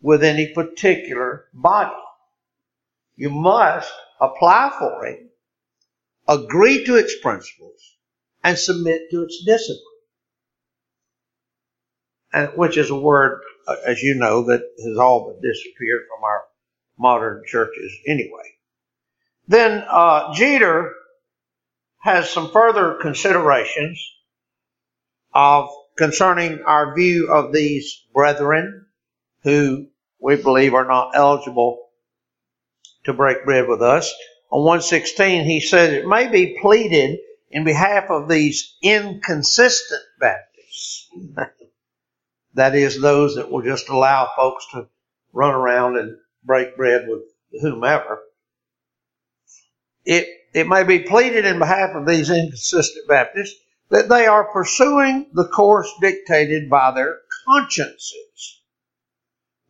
with 0.01 0.23
any 0.23 0.47
particular 0.53 1.45
body. 1.53 1.91
You 3.15 3.29
must 3.29 3.91
apply 4.19 4.71
for 4.79 5.05
it, 5.05 5.19
agree 6.27 6.85
to 6.85 6.95
its 6.95 7.19
principles, 7.19 7.97
and 8.43 8.57
submit 8.57 9.11
to 9.11 9.23
its 9.23 9.43
discipline 9.45 9.90
and 12.33 12.49
which 12.55 12.77
is 12.77 12.89
a 12.89 12.99
word, 12.99 13.41
uh, 13.67 13.75
as 13.85 14.01
you 14.01 14.15
know, 14.15 14.43
that 14.43 14.61
has 14.85 14.97
all 14.97 15.27
but 15.27 15.41
disappeared 15.41 16.03
from 16.07 16.23
our 16.23 16.43
modern 16.97 17.43
churches 17.45 17.91
anyway. 18.07 18.55
Then 19.47 19.83
uh, 19.89 20.33
Jeter 20.33 20.93
has 21.99 22.29
some 22.29 22.51
further 22.51 22.97
considerations 23.01 24.01
of 25.33 25.69
concerning 25.97 26.61
our 26.63 26.95
view 26.95 27.31
of 27.31 27.53
these 27.53 28.03
brethren 28.13 28.85
who 29.43 29.87
we 30.19 30.35
believe 30.35 30.73
are 30.73 30.87
not 30.87 31.11
eligible 31.15 31.89
to 33.05 33.13
break 33.13 33.45
bread 33.45 33.67
with 33.67 33.81
us. 33.81 34.13
On 34.51 34.63
116, 34.63 35.45
he 35.45 35.59
says 35.61 35.93
it 35.93 36.07
may 36.07 36.29
be 36.29 36.57
pleaded 36.61 37.19
in 37.49 37.63
behalf 37.63 38.09
of 38.09 38.29
these 38.29 38.75
inconsistent 38.81 40.01
Baptists. 40.19 41.09
That 42.53 42.75
is, 42.75 42.99
those 42.99 43.35
that 43.35 43.49
will 43.49 43.61
just 43.61 43.89
allow 43.89 44.29
folks 44.35 44.65
to 44.73 44.87
run 45.33 45.53
around 45.53 45.97
and 45.97 46.17
break 46.43 46.75
bread 46.75 47.07
with 47.07 47.21
whomever. 47.61 48.21
It, 50.03 50.27
it 50.53 50.67
may 50.67 50.83
be 50.83 50.99
pleaded 50.99 51.45
in 51.45 51.59
behalf 51.59 51.95
of 51.95 52.05
these 52.05 52.29
inconsistent 52.29 53.07
Baptists 53.07 53.57
that 53.89 54.09
they 54.09 54.25
are 54.25 54.51
pursuing 54.51 55.27
the 55.33 55.47
course 55.47 55.91
dictated 56.01 56.69
by 56.69 56.91
their 56.91 57.19
consciences. 57.45 58.61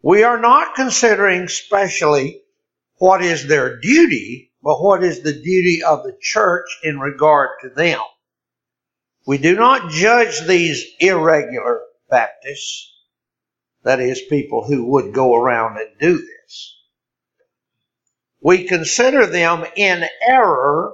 We 0.01 0.23
are 0.23 0.39
not 0.39 0.75
considering 0.75 1.47
specially 1.47 2.41
what 2.97 3.23
is 3.23 3.47
their 3.47 3.79
duty, 3.79 4.51
but 4.63 4.81
what 4.81 5.03
is 5.03 5.21
the 5.21 5.33
duty 5.33 5.83
of 5.83 6.03
the 6.03 6.15
church 6.19 6.79
in 6.83 6.99
regard 6.99 7.49
to 7.61 7.69
them. 7.69 7.99
We 9.27 9.37
do 9.37 9.55
not 9.55 9.91
judge 9.91 10.41
these 10.41 10.85
irregular 10.99 11.81
Baptists, 12.11 12.93
that 13.83 13.99
is, 13.99 14.21
people 14.29 14.65
who 14.65 14.85
would 14.91 15.13
go 15.13 15.33
around 15.33 15.77
and 15.77 15.89
do 15.99 16.17
this. 16.17 16.77
We 18.41 18.65
consider 18.65 19.25
them 19.25 19.65
in 19.75 20.03
error, 20.21 20.93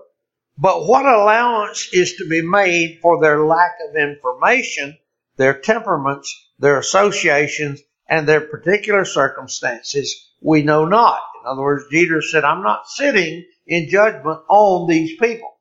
but 0.58 0.88
what 0.88 1.06
allowance 1.06 1.90
is 1.92 2.16
to 2.16 2.30
be 2.30 2.42
made 2.42 3.00
for 3.02 3.22
their 3.22 3.44
lack 3.44 3.72
of 3.90 3.96
information, 3.96 4.98
their 5.36 5.60
temperaments, 5.60 6.34
their 6.60 6.78
associations, 6.78 7.82
and 8.10 8.28
their 8.28 8.42
particular 8.42 9.04
circumstances, 9.04 10.32
we 10.42 10.62
know 10.62 10.86
not. 10.86 11.22
In 11.42 11.48
other 11.50 11.62
words, 11.62 11.86
Jeter 11.92 12.22
said, 12.22 12.44
I'm 12.44 12.64
not 12.64 12.88
sitting 12.88 13.46
in 13.66 13.90
judgment 13.90 14.40
on 14.50 14.88
these 14.88 15.18
people. 15.18 15.58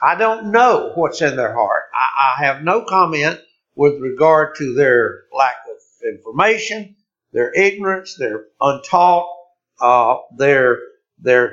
I 0.00 0.14
don't 0.14 0.52
know 0.52 0.92
what's 0.94 1.22
in 1.22 1.34
their 1.36 1.54
heart. 1.54 1.84
I, 1.92 2.34
I 2.36 2.44
have 2.44 2.62
no 2.62 2.84
comment 2.84 3.40
with 3.78 4.00
regard 4.00 4.56
to 4.56 4.74
their 4.74 5.22
lack 5.32 5.54
of 5.70 5.80
information, 6.04 6.96
their 7.32 7.54
ignorance, 7.54 8.16
their 8.18 8.46
untaught, 8.60 9.28
uh, 9.80 10.16
their 10.36 10.78
their 11.20 11.52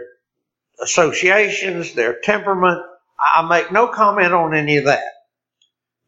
associations, 0.82 1.94
their 1.94 2.20
temperament. 2.20 2.82
I 3.20 3.48
make 3.48 3.72
no 3.72 3.90
comment 3.90 4.34
on 4.34 4.56
any 4.56 4.78
of 4.78 4.86
that. 4.86 5.04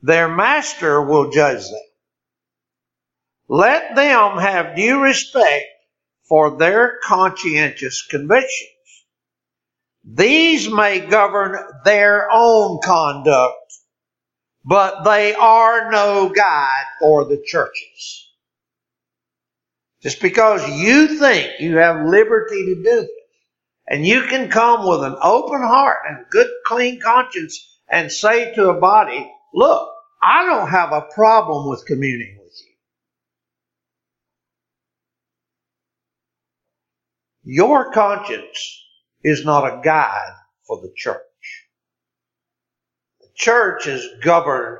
Their 0.01 0.27
master 0.27 1.03
will 1.03 1.29
judge 1.29 1.63
them. 1.69 1.79
Let 3.47 3.95
them 3.95 4.39
have 4.39 4.75
due 4.75 4.99
respect 4.99 5.65
for 6.27 6.57
their 6.57 6.97
conscientious 7.03 8.01
convictions. 8.09 8.71
These 10.03 10.67
may 10.67 10.99
govern 10.99 11.59
their 11.85 12.27
own 12.31 12.79
conduct, 12.83 13.66
but 14.67 15.05
they 15.05 15.33
are 15.33 15.89
no 15.89 16.27
guide 16.27 16.85
for 16.99 17.23
the 17.23 17.41
churches. 17.45 18.29
Just 20.01 20.21
because 20.21 20.67
you 20.69 21.17
think 21.17 21.61
you 21.61 21.77
have 21.77 22.05
liberty 22.05 22.65
to 22.65 22.75
do 22.75 22.83
this, 22.83 23.07
and 23.87 24.05
you 24.05 24.23
can 24.23 24.49
come 24.49 24.85
with 24.85 25.03
an 25.03 25.15
open 25.23 25.61
heart 25.61 25.99
and 26.07 26.25
good, 26.29 26.49
clean 26.65 26.99
conscience 26.99 27.79
and 27.87 28.11
say 28.11 28.53
to 28.55 28.69
a 28.69 28.79
body, 28.79 29.31
look, 29.53 29.89
I 30.21 30.45
don't 30.45 30.67
have 30.67 30.91
a 30.91 31.07
problem 31.15 31.69
with 31.69 31.85
communing 31.85 32.37
with 32.43 32.53
you. 37.45 37.55
Your 37.55 37.93
conscience 37.93 38.83
is 39.23 39.45
not 39.45 39.63
a 39.65 39.81
guide 39.81 40.35
for 40.67 40.81
the 40.81 40.91
church. 40.93 41.21
Church 43.37 43.85
is 43.87 44.05
governed 44.23 44.79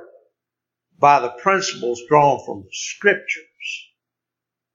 by 1.00 1.20
the 1.20 1.30
principles 1.30 2.02
drawn 2.10 2.44
from 2.44 2.64
the 2.64 2.70
scriptures, 2.72 3.46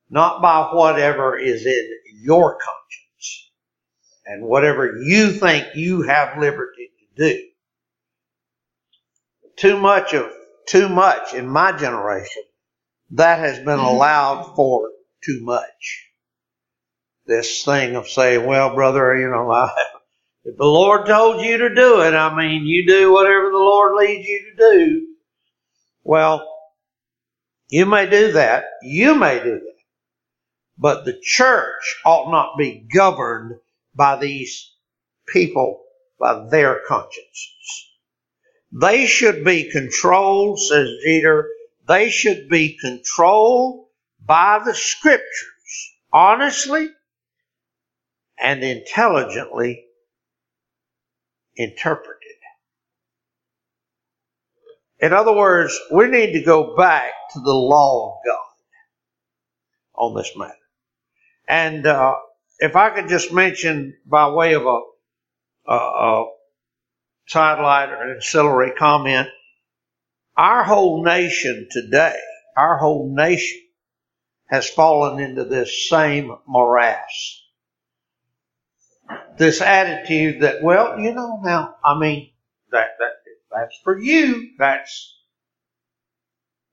not 0.08 0.40
by 0.40 0.70
whatever 0.72 1.36
is 1.36 1.66
in 1.66 1.90
your 2.22 2.52
conscience 2.52 3.50
and 4.24 4.46
whatever 4.46 4.98
you 5.02 5.32
think 5.32 5.74
you 5.74 6.02
have 6.02 6.38
liberty 6.38 6.90
to 7.16 7.32
do. 7.32 7.42
Too 9.56 9.76
much 9.76 10.14
of, 10.14 10.30
too 10.68 10.88
much 10.88 11.34
in 11.34 11.48
my 11.48 11.72
generation, 11.72 12.44
that 13.10 13.40
has 13.40 13.58
been 13.58 13.80
allowed 13.80 14.54
for 14.54 14.90
too 15.24 15.40
much. 15.42 16.08
This 17.26 17.64
thing 17.64 17.96
of 17.96 18.08
saying, 18.08 18.46
well, 18.46 18.74
brother, 18.74 19.16
you 19.16 19.28
know, 19.28 19.50
I, 19.50 19.70
if 20.44 20.56
the 20.56 20.64
Lord 20.64 21.06
told 21.06 21.44
you 21.44 21.58
to 21.58 21.74
do 21.74 22.00
it, 22.00 22.14
I 22.14 22.34
mean, 22.36 22.66
you 22.66 22.86
do 22.86 23.12
whatever 23.12 23.50
the 23.50 23.58
Lord 23.58 23.94
leads 23.96 24.26
you 24.26 24.50
to 24.50 24.56
do. 24.56 25.06
Well, 26.02 26.48
you 27.68 27.86
may 27.86 28.08
do 28.08 28.32
that. 28.32 28.64
You 28.82 29.14
may 29.14 29.42
do 29.42 29.60
that. 29.60 29.76
But 30.76 31.04
the 31.04 31.18
church 31.22 32.00
ought 32.04 32.30
not 32.30 32.58
be 32.58 32.86
governed 32.92 33.58
by 33.94 34.16
these 34.16 34.72
people, 35.28 35.84
by 36.18 36.48
their 36.50 36.80
consciences. 36.88 37.90
They 38.72 39.06
should 39.06 39.44
be 39.44 39.70
controlled, 39.70 40.58
says 40.60 40.88
Jeter, 41.04 41.50
they 41.86 42.10
should 42.10 42.48
be 42.48 42.78
controlled 42.80 43.86
by 44.24 44.60
the 44.64 44.74
scriptures, 44.74 45.92
honestly 46.12 46.88
and 48.42 48.64
intelligently 48.64 49.86
interpreted. 51.56 52.18
In 55.00 55.12
other 55.12 55.32
words, 55.32 55.78
we 55.90 56.06
need 56.06 56.32
to 56.34 56.42
go 56.42 56.76
back 56.76 57.12
to 57.32 57.40
the 57.40 57.52
law 57.52 58.12
of 58.12 58.24
God 58.24 60.02
on 60.02 60.14
this 60.14 60.30
matter. 60.36 60.54
And 61.48 61.86
uh, 61.86 62.14
if 62.60 62.76
I 62.76 62.90
could 62.90 63.08
just 63.08 63.32
mention 63.32 63.96
by 64.06 64.30
way 64.30 64.54
of 64.54 64.64
a, 64.64 64.80
a, 65.66 65.74
a 65.74 66.30
sidelight 67.26 67.88
or 67.88 68.02
an 68.02 68.14
ancillary 68.16 68.72
comment, 68.72 69.28
our 70.36 70.62
whole 70.62 71.04
nation 71.04 71.68
today, 71.70 72.18
our 72.56 72.78
whole 72.78 73.12
nation 73.14 73.60
has 74.46 74.68
fallen 74.68 75.18
into 75.18 75.44
this 75.44 75.88
same 75.88 76.32
morass 76.46 77.42
this 79.36 79.60
attitude 79.60 80.42
that, 80.42 80.62
well, 80.62 80.98
you 80.98 81.14
know, 81.14 81.40
now, 81.42 81.76
I 81.84 81.98
mean, 81.98 82.30
that, 82.70 82.96
that, 82.98 83.12
that's 83.50 83.76
for 83.82 83.98
you. 83.98 84.50
That's, 84.58 85.16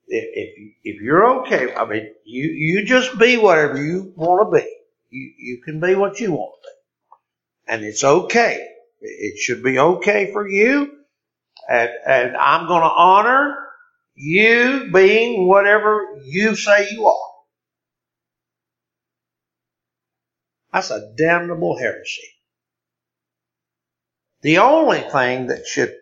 if, 0.08 0.26
if, 0.34 0.74
if 0.84 1.02
you're 1.02 1.42
okay, 1.42 1.74
I 1.74 1.86
mean, 1.86 2.14
you, 2.26 2.50
you 2.50 2.86
just 2.86 3.18
be 3.18 3.38
whatever 3.38 3.84
you 3.84 4.14
want 4.16 4.52
to 4.52 4.60
be. 4.60 4.68
You, 5.10 5.34
you 5.38 5.62
can 5.64 5.80
be 5.80 5.96
what 5.96 6.20
you 6.20 6.32
want 6.32 6.54
to 6.62 6.70
be. 6.70 7.74
And 7.74 7.84
it's 7.84 8.04
okay. 8.04 8.68
It 9.02 9.40
should 9.40 9.64
be 9.64 9.80
okay 9.80 10.32
for 10.32 10.48
you. 10.48 10.92
And, 11.70 11.90
and 12.06 12.38
I'm 12.38 12.68
going 12.68 12.82
to 12.82 12.90
honor 12.90 13.56
you 14.16 14.90
being 14.92 15.48
whatever 15.48 16.20
you 16.24 16.56
say 16.56 16.90
you 16.92 17.06
are. 17.08 17.29
That's 20.72 20.92
a 20.92 21.14
damnable 21.18 21.78
heresy. 21.78 22.28
The 24.42 24.60
only 24.60 25.02
thing 25.02 25.48
that 25.48 25.68
should 25.68 25.96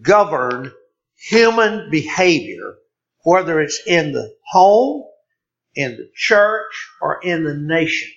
govern 0.00 0.72
human 1.16 1.90
behavior, 1.90 2.76
whether 3.24 3.60
it's 3.60 3.82
in 3.86 4.12
the 4.12 4.34
home, 4.46 5.04
in 5.74 5.96
the 5.96 6.10
church, 6.14 6.90
or 7.00 7.20
in 7.22 7.44
the 7.44 7.54
nation, 7.54 8.10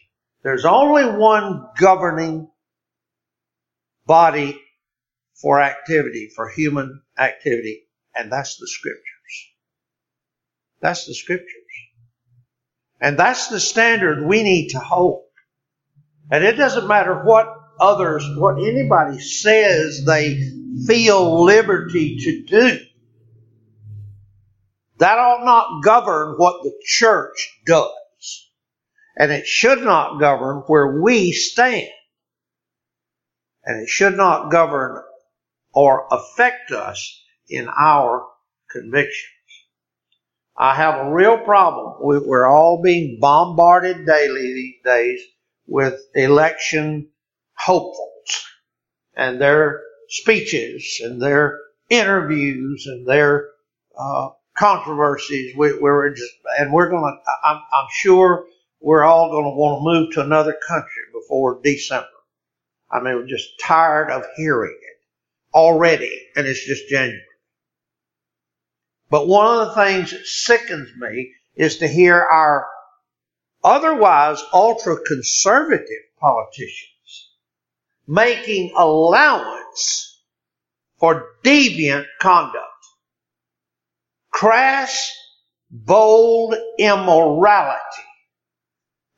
there's 0.43 0.65
only 0.65 1.05
one 1.05 1.67
governing 1.77 2.49
body 4.05 4.61
for 5.33 5.59
activity, 5.59 6.29
for 6.35 6.49
human 6.49 7.01
activity, 7.17 7.87
and 8.15 8.31
that's 8.31 8.57
the 8.57 8.67
scriptures. 8.67 9.03
That's 10.81 11.05
the 11.07 11.13
scriptures. 11.13 11.49
And 13.01 13.17
that's 13.17 13.47
the 13.47 13.59
standard 13.59 14.25
we 14.25 14.43
need 14.43 14.69
to 14.69 14.79
hold. 14.79 15.24
And 16.31 16.43
it 16.43 16.53
doesn't 16.53 16.87
matter 16.87 17.23
what 17.23 17.47
others, 17.79 18.27
what 18.37 18.57
anybody 18.57 19.19
says 19.19 20.03
they 20.05 20.51
feel 20.85 21.43
liberty 21.43 22.17
to 22.17 22.43
do. 22.43 22.79
That 24.97 25.17
ought 25.17 25.45
not 25.45 25.83
govern 25.83 26.35
what 26.37 26.63
the 26.63 26.73
church 26.83 27.59
does. 27.65 28.49
And 29.17 29.31
it 29.31 29.45
should 29.45 29.81
not 29.81 30.19
govern 30.19 30.63
where 30.67 31.01
we 31.01 31.31
stand. 31.31 31.89
And 33.63 33.81
it 33.81 33.89
should 33.89 34.15
not 34.15 34.51
govern 34.51 35.01
or 35.73 36.07
affect 36.11 36.71
us 36.71 37.21
in 37.49 37.67
our 37.67 38.27
convictions. 38.69 39.31
I 40.57 40.75
have 40.75 41.05
a 41.07 41.13
real 41.13 41.37
problem. 41.39 41.95
We're 41.99 42.47
all 42.47 42.81
being 42.81 43.19
bombarded 43.19 44.05
daily 44.05 44.53
these 44.53 44.75
days 44.83 45.19
with 45.67 46.01
election 46.13 47.09
hopefuls 47.53 48.45
and 49.15 49.39
their 49.39 49.81
speeches 50.09 51.01
and 51.03 51.21
their 51.21 51.59
interviews 51.89 52.85
and 52.87 53.07
their 53.07 53.49
uh, 53.97 54.29
controversies. 54.55 55.55
We, 55.55 55.71
are 55.81 56.13
just, 56.13 56.31
and 56.59 56.73
we're 56.73 56.89
going 56.89 57.03
to, 57.03 57.31
I'm, 57.47 57.61
I'm 57.73 57.87
sure 57.91 58.45
we're 58.81 59.03
all 59.03 59.31
going 59.31 59.45
to 59.45 59.49
want 59.49 59.79
to 59.79 59.83
move 59.83 60.13
to 60.13 60.21
another 60.21 60.55
country 60.67 61.03
before 61.13 61.59
December. 61.63 62.07
I 62.91 62.99
mean, 62.99 63.15
we're 63.15 63.27
just 63.27 63.49
tired 63.61 64.11
of 64.11 64.23
hearing 64.35 64.77
it 64.79 64.99
already, 65.53 66.27
and 66.35 66.45
it's 66.45 66.65
just 66.65 66.87
January. 66.87 67.21
But 69.09 69.27
one 69.27 69.47
of 69.47 69.67
the 69.67 69.75
things 69.75 70.11
that 70.11 70.25
sickens 70.25 70.89
me 70.97 71.31
is 71.55 71.77
to 71.77 71.87
hear 71.87 72.19
our 72.19 72.67
otherwise 73.65 74.41
ultra 74.53 74.95
conservative 75.01 76.03
politicians 76.19 77.31
making 78.07 78.73
allowance 78.77 80.21
for 80.99 81.29
deviant 81.43 82.05
conduct. 82.21 82.63
Crass, 84.31 85.11
bold 85.71 86.55
immorality 86.77 87.79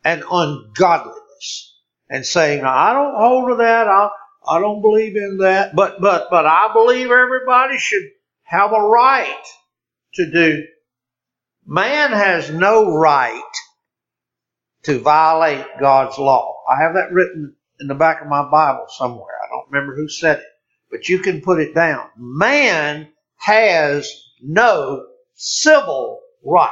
and 0.03 0.23
ungodliness. 0.31 1.73
And 2.09 2.25
saying, 2.25 2.63
I 2.63 2.93
don't 2.93 3.15
hold 3.15 3.49
to 3.49 3.55
that, 3.57 3.87
I, 3.89 4.09
I 4.47 4.61
don't 4.61 4.81
believe 4.81 5.17
in 5.17 5.39
that, 5.39 5.75
but, 5.75 5.99
but, 5.99 6.29
but 6.29 6.45
I 6.45 6.71
believe 6.71 7.11
everybody 7.11 7.77
should 7.77 8.03
have 8.43 8.71
a 8.71 8.79
right 8.79 9.43
to 10.13 10.31
do. 10.31 10.63
Man 11.65 12.11
has 12.11 12.49
no 12.49 12.95
right 12.95 13.41
to 14.87 14.99
violate 14.99 15.65
God's 15.81 16.17
law. 16.17 16.63
I 16.65 16.81
have 16.81 16.93
that 16.93 17.11
written 17.11 17.53
in 17.81 17.87
the 17.87 17.93
back 17.93 18.21
of 18.21 18.29
my 18.29 18.49
Bible 18.49 18.85
somewhere. 18.87 19.35
I 19.43 19.49
don't 19.49 19.69
remember 19.69 19.97
who 19.97 20.07
said 20.07 20.37
it, 20.37 20.45
but 20.89 21.09
you 21.09 21.19
can 21.19 21.41
put 21.41 21.59
it 21.59 21.75
down. 21.75 22.07
Man 22.15 23.09
has 23.35 24.09
no 24.41 25.05
civil 25.33 26.21
right 26.41 26.71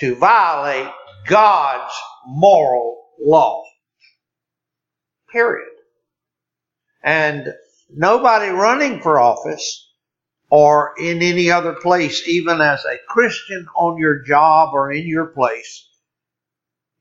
to 0.00 0.16
violate 0.16 0.92
God's 1.28 1.94
moral 2.26 3.04
law. 3.20 3.62
Period. 5.30 5.70
And 7.04 7.54
nobody 7.88 8.50
running 8.50 9.00
for 9.00 9.20
office 9.20 9.88
or 10.50 10.94
in 10.98 11.22
any 11.22 11.52
other 11.52 11.74
place, 11.74 12.26
even 12.26 12.60
as 12.60 12.84
a 12.84 12.98
Christian 13.08 13.68
on 13.76 13.96
your 13.96 14.24
job 14.24 14.70
or 14.74 14.90
in 14.90 15.06
your 15.06 15.26
place, 15.26 15.86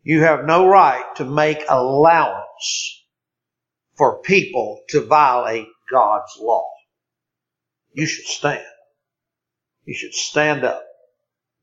you 0.09 0.23
have 0.23 0.43
no 0.43 0.67
right 0.67 1.05
to 1.17 1.23
make 1.23 1.63
allowance 1.69 3.05
for 3.95 4.23
people 4.23 4.81
to 4.89 5.01
violate 5.01 5.67
God's 5.91 6.35
law. 6.39 6.67
You 7.93 8.07
should 8.07 8.25
stand. 8.25 8.65
You 9.85 9.93
should 9.93 10.15
stand 10.15 10.63
up 10.63 10.83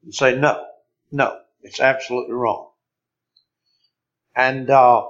and 0.05 0.15
say, 0.15 0.39
no, 0.39 0.65
no, 1.11 1.41
it's 1.63 1.81
absolutely 1.81 2.35
wrong. 2.35 2.71
And 4.37 4.71
uh, 4.71 5.07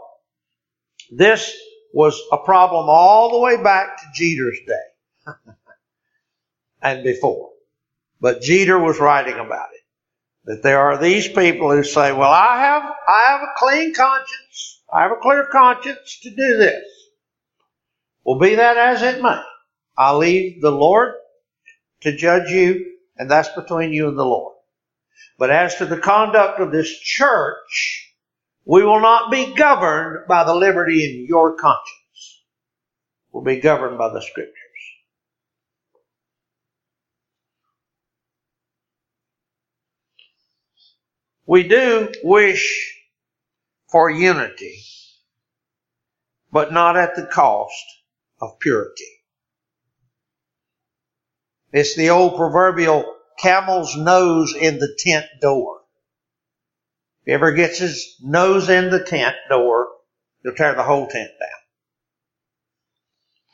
this 1.11 1.55
was 1.92 2.18
a 2.33 2.38
problem 2.38 2.87
all 2.88 3.33
the 3.33 3.40
way 3.40 3.62
back 3.62 3.99
to 3.99 4.05
Jeter's 4.14 4.61
day 4.66 5.33
and 6.81 7.05
before. 7.05 7.51
But 8.18 8.40
Jeter 8.40 8.79
was 8.79 8.99
writing 8.99 9.35
about 9.38 9.68
it. 9.75 9.86
That 10.46 10.62
there 10.62 10.78
are 10.80 10.96
these 10.96 11.26
people 11.26 11.70
who 11.70 11.82
say, 11.82 12.12
well, 12.12 12.30
I 12.30 12.61
have, 12.61 12.82
I 12.82 13.24
have 13.30 13.40
a 13.42 13.59
clean 13.59 13.92
conscience. 13.94 14.82
I 14.92 15.02
have 15.02 15.11
a 15.11 15.20
clear 15.20 15.48
conscience 15.50 16.20
to 16.22 16.30
do 16.30 16.56
this. 16.56 16.85
Well, 18.24 18.38
be 18.38 18.54
that 18.54 18.76
as 18.76 19.02
it 19.02 19.22
may. 19.22 19.42
I 19.98 20.14
leave 20.14 20.61
the 20.61 20.70
Lord 20.70 21.14
to 22.02 22.16
judge 22.16 22.50
you, 22.50 22.94
and 23.16 23.30
that's 23.30 23.48
between 23.50 23.92
you 23.92 24.09
and 24.09 24.18
the 24.18 24.24
Lord. 24.24 24.54
But 25.38 25.50
as 25.50 25.76
to 25.76 25.87
the 25.87 25.98
conduct 25.98 26.61
of 26.61 26.70
this 26.70 26.96
church, 26.98 28.14
we 28.64 28.85
will 28.85 29.00
not 29.00 29.30
be 29.30 29.54
governed 29.54 30.26
by 30.28 30.44
the 30.44 30.54
liberty 30.54 31.04
in 31.04 31.26
your 31.26 31.56
conscience. 31.56 32.42
We'll 33.32 33.44
be 33.44 33.61
governed 33.61 33.98
by 33.98 34.12
the 34.12 34.22
scriptures. 34.22 34.54
We 41.46 41.68
do 41.68 42.12
wish 42.24 42.92
for 43.88 44.11
unity, 44.11 44.82
but 46.50 46.72
not 46.72 46.96
at 46.96 47.14
the 47.14 47.26
cost 47.26 47.85
of 48.40 48.59
purity. 48.59 49.04
It's 51.72 51.94
the 51.94 52.11
old 52.11 52.37
proverbial 52.37 53.04
camel's 53.38 53.96
nose 53.96 54.54
in 54.56 54.78
the 54.78 54.96
tent 54.98 55.26
door. 55.40 55.82
If 57.22 57.26
he 57.26 57.32
ever 57.32 57.52
gets 57.52 57.78
his 57.78 58.16
nose 58.20 58.68
in 58.68 58.90
the 58.90 59.04
tent 59.04 59.37
door, 59.48 59.88
he'll 60.42 60.54
tear 60.54 60.74
the 60.74 60.82
whole 60.82 61.06
tent 61.06 61.30
down. 61.38 61.48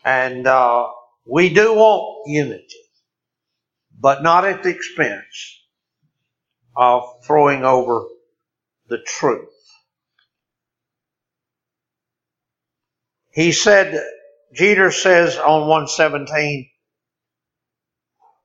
And 0.05 0.47
uh, 0.47 0.89
we 1.27 1.53
do 1.53 1.75
want 1.75 2.27
unity, 2.27 2.67
but 3.99 4.23
not 4.23 4.47
at 4.47 4.63
the 4.63 4.71
expense 4.71 5.62
of 6.77 7.25
throwing 7.25 7.65
over 7.65 8.05
the 8.89 8.99
truth. 8.99 9.49
He 13.33 13.53
said, 13.53 14.05
Jeter 14.53 14.91
says 14.91 15.39
on 15.39 15.69
117, 15.69 16.69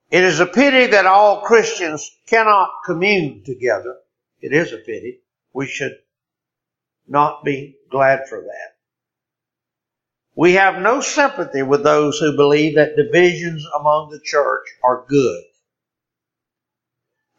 it 0.10 0.24
is 0.24 0.40
a 0.40 0.46
pity 0.46 0.88
that 0.88 1.06
all 1.06 1.42
Christians 1.42 2.10
cannot 2.28 2.70
commune 2.86 3.44
together. 3.44 3.98
It 4.40 4.54
is 4.54 4.72
a 4.72 4.78
pity. 4.78 5.20
We 5.54 5.68
should 5.68 5.98
not 7.08 7.44
be 7.44 7.78
glad 7.90 8.30
for 8.30 8.42
that. 8.42 8.76
We 10.36 10.54
have 10.54 10.82
no 10.82 11.02
sympathy 11.02 11.64
with 11.64 11.84
those 11.84 12.20
who 12.20 12.36
believe 12.36 12.76
that 12.76 12.96
divisions 12.96 13.66
among 13.78 14.12
the 14.12 14.22
church 14.24 14.68
are 14.84 15.06
good. 15.10 15.44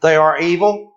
They 0.01 0.17
are 0.17 0.39
evil 0.39 0.93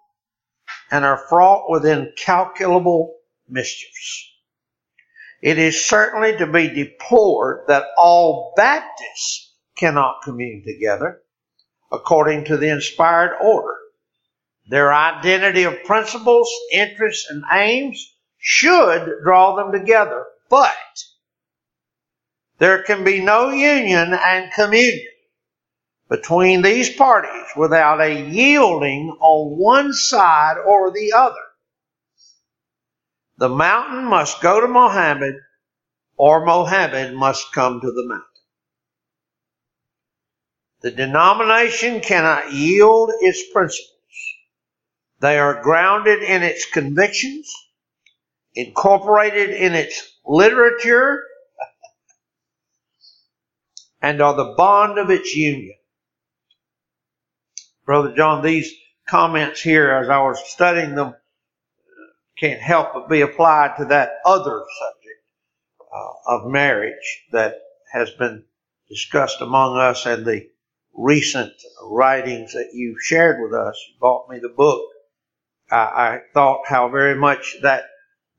and 0.92 1.06
are 1.06 1.18
fraught 1.30 1.70
with 1.70 1.86
incalculable 1.86 3.16
mischiefs. 3.48 4.28
It 5.42 5.58
is 5.58 5.84
certainly 5.84 6.38
to 6.38 6.46
be 6.46 6.68
deplored 6.70 7.66
that 7.68 7.86
all 7.98 8.54
Baptists 8.56 9.56
cannot 9.76 10.22
commune 10.24 10.64
together 10.64 11.22
according 11.92 12.46
to 12.46 12.58
the 12.58 12.70
inspired 12.70 13.38
order. 13.42 13.76
Their 14.70 14.94
identity 14.94 15.64
of 15.64 15.84
principles, 15.84 16.50
interests, 16.72 17.28
and 17.30 17.44
aims 17.52 18.16
should 18.38 19.24
draw 19.24 19.56
them 19.56 19.72
together, 19.72 20.26
but 20.50 20.76
there 22.60 22.84
can 22.84 23.04
be 23.04 23.22
no 23.22 23.50
union 23.50 24.14
and 24.14 24.54
communion 24.54 25.11
between 26.12 26.62
these 26.62 26.94
parties 26.94 27.48
without 27.56 28.02
a 28.02 28.30
yielding 28.30 29.16
on 29.22 29.58
one 29.58 29.94
side 29.94 30.58
or 30.58 30.92
the 30.92 31.14
other. 31.16 31.36
The 33.38 33.48
mountain 33.48 34.04
must 34.04 34.42
go 34.42 34.60
to 34.60 34.68
Mohammed 34.68 35.36
or 36.18 36.46
Mohammed 36.46 37.14
must 37.14 37.54
come 37.54 37.80
to 37.80 37.88
the 37.88 38.06
mountain. 38.06 38.26
The 40.82 40.92
denomination 40.92 42.02
cannot 42.02 42.52
yield 42.52 43.12
its 43.22 43.50
principles. 43.54 43.88
They 45.22 45.40
are 45.40 45.64
grounded 45.64 46.24
in 46.24 46.44
its 46.44 46.66
convictions, 46.66 47.50
incorporated 48.54 49.52
in 49.52 49.76
its 49.76 50.12
literature, 50.26 51.24
and 54.02 54.22
are 54.22 54.36
the 54.36 54.56
bond 54.58 54.98
of 54.98 55.10
its 55.10 55.34
union. 55.34 55.76
Brother 57.92 58.16
John, 58.16 58.42
these 58.42 58.74
comments 59.06 59.62
here, 59.62 59.92
as 59.92 60.08
I 60.08 60.20
was 60.20 60.42
studying 60.50 60.96
them, 60.96 61.14
can't 62.40 62.62
help 62.62 62.94
but 62.94 63.10
be 63.10 63.20
applied 63.20 63.76
to 63.80 63.86
that 63.88 64.12
other 64.24 64.64
subject 64.80 65.22
uh, 65.94 66.36
of 66.38 66.50
marriage 66.50 67.26
that 67.34 67.56
has 67.92 68.10
been 68.12 68.46
discussed 68.88 69.42
among 69.42 69.76
us 69.76 70.06
and 70.06 70.26
the 70.26 70.48
recent 70.94 71.52
writings 71.84 72.54
that 72.54 72.70
you 72.72 72.96
shared 72.98 73.42
with 73.44 73.54
us. 73.54 73.78
You 73.90 73.96
bought 74.00 74.30
me 74.30 74.40
the 74.40 74.56
book. 74.56 74.86
I, 75.70 75.76
I 75.76 76.20
thought 76.34 76.62
how 76.66 76.88
very 76.88 77.16
much 77.16 77.58
that 77.62 77.84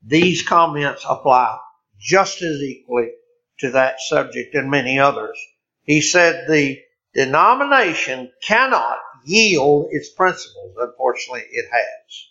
these 0.03 0.41
comments 0.41 1.05
apply 1.07 1.59
just 1.99 2.41
as 2.41 2.59
equally 2.59 3.11
to 3.59 3.69
that 3.69 3.99
subject 3.99 4.55
and 4.55 4.71
many 4.71 4.97
others. 4.97 5.37
He 5.83 6.01
said 6.01 6.47
the 6.47 6.79
denomination 7.13 8.31
cannot 8.41 8.97
yield 9.25 9.87
its 9.91 10.09
principles. 10.09 10.75
Unfortunately, 10.77 11.43
it 11.51 11.65
has. 11.71 12.27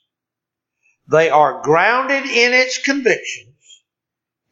They 1.10 1.30
are 1.30 1.62
grounded 1.62 2.24
in 2.24 2.52
its 2.52 2.78
convictions, 2.78 3.82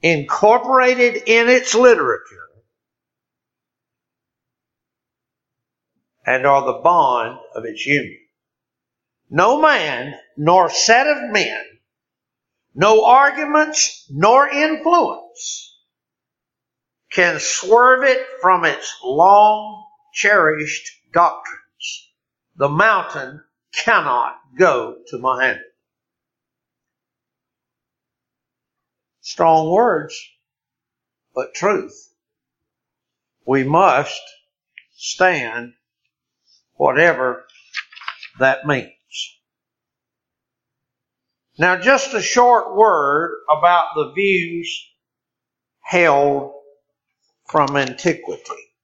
incorporated 0.02 1.22
in 1.26 1.48
its 1.48 1.74
literature, 1.74 2.48
and 6.26 6.46
are 6.46 6.64
the 6.64 6.80
bond 6.80 7.38
of 7.54 7.64
its 7.64 7.86
union. 7.86 8.20
No 9.30 9.60
man 9.60 10.14
nor 10.36 10.68
set 10.70 11.06
of 11.06 11.30
men, 11.30 11.64
no 12.74 13.04
arguments 13.04 14.06
nor 14.10 14.48
influence 14.48 15.76
can 17.10 17.38
swerve 17.40 18.04
it 18.04 18.24
from 18.40 18.64
its 18.64 18.96
long 19.02 19.84
cherished 20.12 20.88
doctrines. 21.12 21.59
The 22.60 22.68
mountain 22.68 23.42
cannot 23.72 24.36
go 24.58 24.98
to 25.06 25.18
Mohammed. 25.18 25.62
Strong 29.22 29.70
words, 29.70 30.14
but 31.34 31.54
truth. 31.54 32.12
We 33.46 33.64
must 33.64 34.20
stand 34.90 35.72
whatever 36.74 37.46
that 38.40 38.66
means. 38.66 38.92
Now, 41.56 41.78
just 41.78 42.12
a 42.12 42.20
short 42.20 42.76
word 42.76 43.38
about 43.50 43.94
the 43.94 44.12
views 44.12 44.86
held 45.80 46.52
from 47.48 47.74
antiquity. 47.74 48.74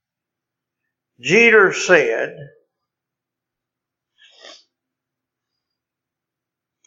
Jeter 1.20 1.74
said, 1.74 2.38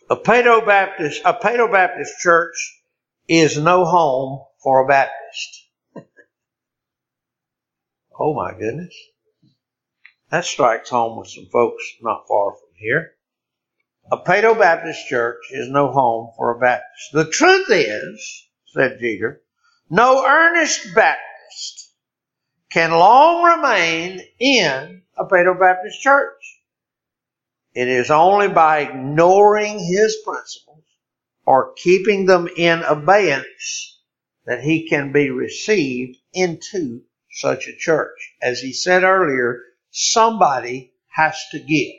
a 0.09 0.15
Paedo 0.15 0.65
Baptist, 0.65 1.21
a 1.23 1.33
Paedo 1.33 1.71
Baptist 1.71 2.19
church 2.19 2.81
is 3.27 3.57
no 3.57 3.85
home 3.85 4.43
for 4.63 4.83
a 4.83 4.87
Baptist. 4.87 5.67
oh 8.19 8.33
my 8.33 8.57
goodness. 8.57 8.95
That 10.31 10.45
strikes 10.45 10.89
home 10.89 11.19
with 11.19 11.27
some 11.27 11.47
folks 11.51 11.83
not 12.01 12.27
far 12.27 12.53
from 12.53 12.69
here. 12.75 13.11
A 14.11 14.17
Paedo 14.17 14.57
Baptist 14.57 15.07
church 15.07 15.43
is 15.51 15.69
no 15.69 15.91
home 15.91 16.31
for 16.35 16.55
a 16.55 16.59
Baptist. 16.59 17.11
The 17.13 17.29
truth 17.29 17.67
is, 17.69 18.47
said 18.73 18.99
Jeter, 18.99 19.41
no 19.89 20.25
earnest 20.25 20.95
Baptist 20.95 21.93
can 22.71 22.91
long 22.91 23.43
remain 23.43 24.21
in 24.39 25.03
a 25.17 25.25
Paedo 25.25 25.59
Baptist 25.59 26.01
church. 26.01 26.58
It 27.73 27.87
is 27.87 28.09
only 28.09 28.47
by 28.47 28.79
ignoring 28.79 29.79
his 29.79 30.17
principles 30.25 30.83
or 31.45 31.73
keeping 31.73 32.25
them 32.25 32.47
in 32.57 32.81
abeyance 32.83 33.99
that 34.45 34.61
he 34.63 34.89
can 34.89 35.11
be 35.11 35.29
received 35.29 36.17
into 36.33 37.03
such 37.31 37.67
a 37.67 37.75
church. 37.75 38.33
As 38.41 38.59
he 38.59 38.73
said 38.73 39.03
earlier, 39.03 39.61
somebody 39.91 40.93
has 41.07 41.37
to 41.51 41.59
give. 41.59 41.93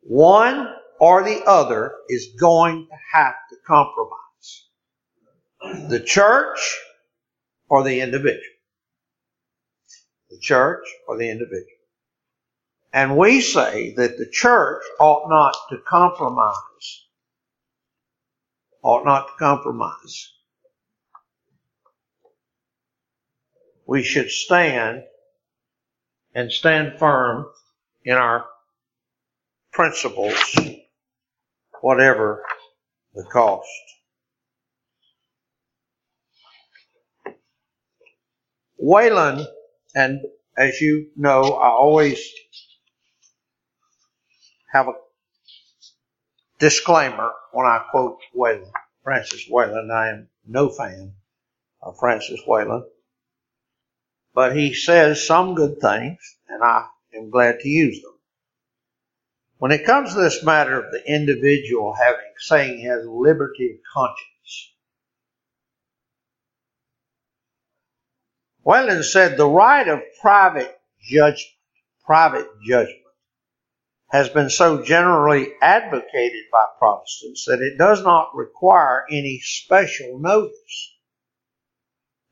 One 0.00 0.72
or 0.98 1.22
the 1.24 1.42
other 1.44 1.92
is 2.08 2.34
going 2.38 2.86
to 2.86 2.96
have 3.12 3.34
to 3.50 3.56
compromise. 3.66 4.68
The 5.90 6.00
church 6.00 6.78
or 7.68 7.82
the 7.82 8.00
individual. 8.00 8.40
The 10.30 10.38
church 10.38 10.84
or 11.06 11.18
the 11.18 11.28
individual. 11.30 11.75
And 12.96 13.18
we 13.18 13.42
say 13.42 13.92
that 13.98 14.16
the 14.16 14.26
church 14.26 14.82
ought 14.98 15.28
not 15.28 15.54
to 15.68 15.76
compromise. 15.86 17.04
Ought 18.82 19.04
not 19.04 19.26
to 19.26 19.32
compromise. 19.38 20.32
We 23.86 24.02
should 24.02 24.30
stand 24.30 25.02
and 26.34 26.50
stand 26.50 26.98
firm 26.98 27.44
in 28.02 28.14
our 28.14 28.46
principles, 29.74 30.56
whatever 31.82 32.44
the 33.14 33.24
cost. 33.24 33.68
Wayland, 38.78 39.46
and 39.94 40.22
as 40.56 40.80
you 40.80 41.10
know, 41.14 41.42
I 41.42 41.68
always 41.68 42.26
have 44.76 44.88
a 44.88 44.94
disclaimer 46.58 47.32
when 47.52 47.66
I 47.66 47.84
quote 47.90 48.18
Wayland, 48.34 48.72
Francis 49.02 49.46
Wayland. 49.50 49.92
I 49.92 50.10
am 50.10 50.28
no 50.46 50.68
fan 50.68 51.14
of 51.82 51.98
Francis 51.98 52.40
Wayland. 52.46 52.84
but 54.34 54.54
he 54.54 54.74
says 54.74 55.26
some 55.26 55.54
good 55.54 55.80
things, 55.80 56.18
and 56.48 56.62
I 56.62 56.86
am 57.14 57.30
glad 57.30 57.60
to 57.60 57.68
use 57.68 58.02
them. 58.02 58.12
When 59.58 59.72
it 59.72 59.86
comes 59.86 60.12
to 60.12 60.20
this 60.20 60.44
matter 60.44 60.78
of 60.78 60.92
the 60.92 61.02
individual 61.06 61.94
having, 61.94 62.32
saying 62.38 62.78
he 62.78 62.84
has 62.84 63.06
liberty 63.06 63.70
of 63.72 63.78
conscience, 63.94 64.74
Wayland 68.64 69.06
said 69.06 69.38
the 69.38 69.48
right 69.48 69.88
of 69.88 70.00
private 70.20 70.78
judgment, 71.02 71.48
private 72.04 72.48
judgment, 72.66 73.05
has 74.08 74.28
been 74.28 74.50
so 74.50 74.82
generally 74.82 75.48
advocated 75.60 76.44
by 76.52 76.64
Protestants 76.78 77.44
that 77.46 77.60
it 77.60 77.76
does 77.76 78.02
not 78.02 78.34
require 78.34 79.04
any 79.10 79.40
special 79.40 80.18
notice. 80.18 80.94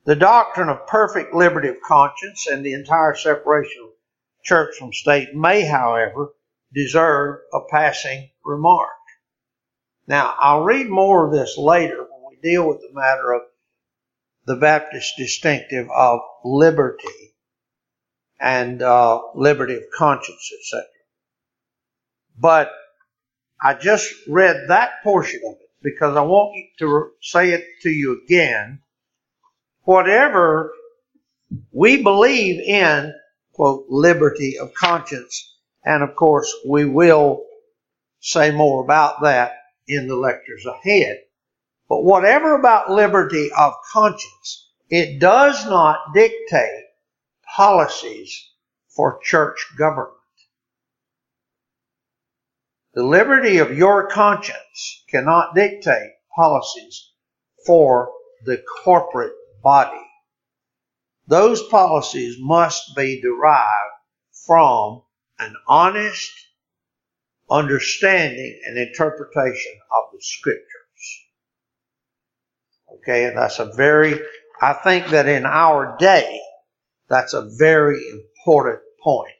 The 0.05 0.15
doctrine 0.15 0.69
of 0.69 0.87
perfect 0.87 1.33
liberty 1.33 1.67
of 1.67 1.81
conscience 1.85 2.47
and 2.47 2.65
the 2.65 2.73
entire 2.73 3.15
separation 3.15 3.83
of 3.83 3.89
church 4.43 4.75
from 4.77 4.93
state 4.93 5.35
may, 5.35 5.65
however, 5.65 6.33
deserve 6.73 7.39
a 7.53 7.59
passing 7.69 8.29
remark. 8.43 8.89
Now, 10.07 10.35
I'll 10.39 10.63
read 10.63 10.87
more 10.87 11.25
of 11.25 11.33
this 11.33 11.57
later 11.57 11.97
when 11.97 12.29
we 12.29 12.37
deal 12.41 12.67
with 12.67 12.79
the 12.81 12.93
matter 12.93 13.33
of 13.33 13.41
the 14.45 14.55
Baptist 14.55 15.15
distinctive 15.17 15.89
of 15.89 16.19
liberty 16.43 17.35
and 18.39 18.81
uh, 18.81 19.21
liberty 19.33 19.75
of 19.75 19.83
conscience, 19.95 20.51
etc. 20.59 20.85
But 22.37 22.71
I 23.61 23.73
just 23.73 24.13
read 24.27 24.65
that 24.67 25.03
portion 25.03 25.41
of 25.47 25.53
it 25.53 25.69
because 25.81 26.15
I 26.15 26.21
want 26.21 26.55
to 26.79 27.11
say 27.21 27.51
it 27.51 27.65
to 27.83 27.89
you 27.89 28.21
again. 28.23 28.81
Whatever 29.83 30.71
we 31.71 32.01
believe 32.01 32.59
in, 32.59 33.13
quote, 33.53 33.85
liberty 33.89 34.57
of 34.59 34.73
conscience 34.73 35.55
and 35.85 36.01
of 36.01 36.15
course, 36.15 36.51
we 36.67 36.83
will 36.85 37.45
say 38.19 38.49
more 38.49 38.83
about 38.83 39.21
that 39.21 39.53
in 39.87 40.07
the 40.07 40.15
lectures 40.15 40.65
ahead. 40.65 41.19
But 41.87 42.03
whatever 42.03 42.55
about 42.55 42.89
liberty 42.89 43.51
of 43.55 43.73
conscience, 43.93 44.71
it 44.89 45.19
does 45.19 45.63
not 45.67 45.99
dictate 46.15 46.85
policies 47.55 48.49
for 48.87 49.19
church 49.23 49.67
government. 49.77 50.14
The 52.95 53.03
liberty 53.03 53.57
of 53.57 53.77
your 53.77 54.07
conscience 54.07 55.03
cannot 55.09 55.53
dictate 55.53 56.11
policies 56.33 57.11
for 57.65 58.09
the 58.45 58.63
corporate 58.83 59.33
body. 59.61 60.01
Those 61.27 61.61
policies 61.67 62.37
must 62.39 62.95
be 62.95 63.19
derived 63.19 63.95
from 64.47 65.01
an 65.39 65.55
honest 65.67 66.31
understanding 67.49 68.61
and 68.65 68.77
interpretation 68.77 69.73
of 69.91 70.13
the 70.13 70.21
scriptures. 70.21 70.63
Okay, 72.93 73.25
and 73.25 73.37
that's 73.37 73.59
a 73.59 73.73
very, 73.75 74.21
I 74.61 74.71
think 74.71 75.07
that 75.07 75.27
in 75.27 75.45
our 75.45 75.97
day, 75.97 76.39
that's 77.09 77.33
a 77.33 77.49
very 77.57 77.99
important 78.09 78.79
point 79.03 79.34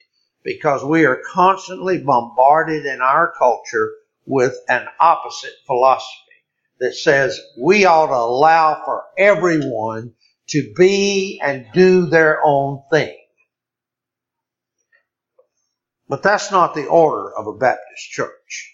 because 0.45 0.85
we 0.85 1.05
are 1.05 1.23
constantly 1.33 1.97
bombarded 1.97 2.85
in 2.85 3.01
our 3.01 3.33
culture 3.37 3.91
with 4.27 4.55
an 4.69 4.85
opposite 4.99 5.55
philosophy 5.65 6.21
that 6.79 6.93
says 6.93 7.41
we 7.59 7.85
ought 7.85 8.07
to 8.07 8.13
allow 8.13 8.81
for 8.85 9.05
everyone 9.17 10.13
to 10.47 10.71
be 10.77 11.41
and 11.43 11.65
do 11.73 12.05
their 12.05 12.39
own 12.45 12.83
thing. 12.91 13.17
But 16.07 16.21
that's 16.21 16.51
not 16.51 16.75
the 16.75 16.85
order 16.85 17.35
of 17.35 17.47
a 17.47 17.57
Baptist 17.57 18.11
church. 18.11 18.71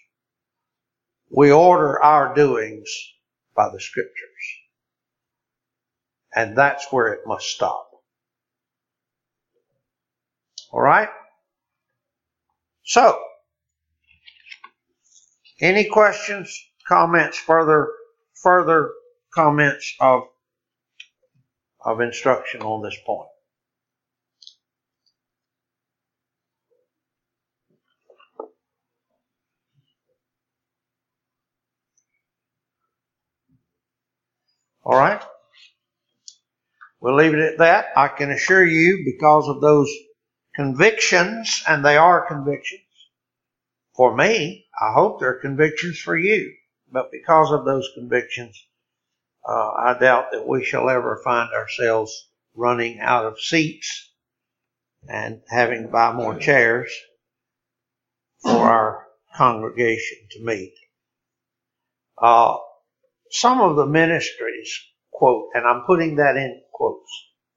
We 1.30 1.50
order 1.50 2.02
our 2.02 2.34
doings 2.34 2.90
by 3.56 3.70
the 3.72 3.80
scriptures. 3.80 4.12
And 6.34 6.54
that's 6.56 6.92
where 6.92 7.14
it 7.14 7.20
must 7.26 7.46
stop. 7.46 7.88
Alright? 10.70 11.08
So, 12.84 13.18
any 15.60 15.88
questions, 15.88 16.58
comments, 16.88 17.38
further, 17.38 17.90
further 18.42 18.92
comments 19.34 19.94
of, 20.00 20.24
of 21.84 22.00
instruction 22.00 22.62
on 22.62 22.82
this 22.82 22.96
point? 23.06 23.28
All 34.84 34.98
right? 34.98 35.22
We'll 37.00 37.14
leave 37.16 37.34
it 37.34 37.40
at 37.40 37.58
that. 37.58 37.86
I 37.96 38.08
can 38.08 38.30
assure 38.30 38.64
you, 38.64 39.02
because 39.04 39.48
of 39.48 39.60
those 39.60 39.88
convictions, 40.54 41.62
and 41.68 41.84
they 41.84 41.96
are 41.96 42.26
convictions 42.26 42.82
for 43.94 44.16
me, 44.16 44.66
I 44.80 44.92
hope 44.92 45.20
they're 45.20 45.34
convictions 45.34 45.98
for 45.98 46.16
you. 46.16 46.54
But 46.90 47.12
because 47.12 47.52
of 47.52 47.64
those 47.64 47.90
convictions, 47.94 48.66
uh, 49.46 49.70
I 49.70 49.98
doubt 49.98 50.32
that 50.32 50.46
we 50.46 50.64
shall 50.64 50.88
ever 50.88 51.20
find 51.22 51.52
ourselves 51.52 52.28
running 52.54 53.00
out 53.00 53.26
of 53.26 53.40
seats 53.40 54.10
and 55.08 55.42
having 55.48 55.82
to 55.82 55.88
buy 55.88 56.12
more 56.12 56.38
chairs 56.38 56.92
for 58.40 58.50
our 58.50 59.08
congregation 59.34 60.18
to 60.30 60.44
meet. 60.44 60.74
Uh, 62.16 62.56
some 63.30 63.60
of 63.60 63.76
the 63.76 63.86
ministries, 63.86 64.80
quote, 65.10 65.50
and 65.54 65.66
I'm 65.66 65.82
putting 65.82 66.16
that 66.16 66.36
in 66.36 66.62
quotes. 66.72 67.10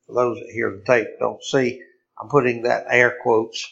For 0.07 0.15
those 0.15 0.37
that 0.37 0.51
hear 0.53 0.71
the 0.71 0.83
tape 0.85 1.19
don't 1.19 1.43
see, 1.43 1.81
I'm 2.19 2.29
putting 2.29 2.63
that 2.63 2.85
air 2.89 3.17
quotes. 3.21 3.67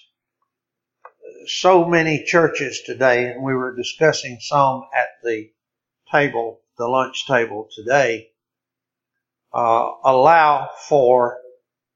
So 1.48 1.86
many 1.86 2.24
churches 2.24 2.82
today, 2.86 3.32
and 3.32 3.44
we 3.44 3.54
were 3.54 3.76
discussing 3.76 4.38
some 4.40 4.84
at 4.96 5.10
the 5.24 5.52
table, 6.12 6.62
the 6.78 6.88
lunch 6.88 7.26
table 7.26 7.70
today, 7.76 8.32
uh, 9.54 9.92
allow 10.04 10.70
for 10.88 11.38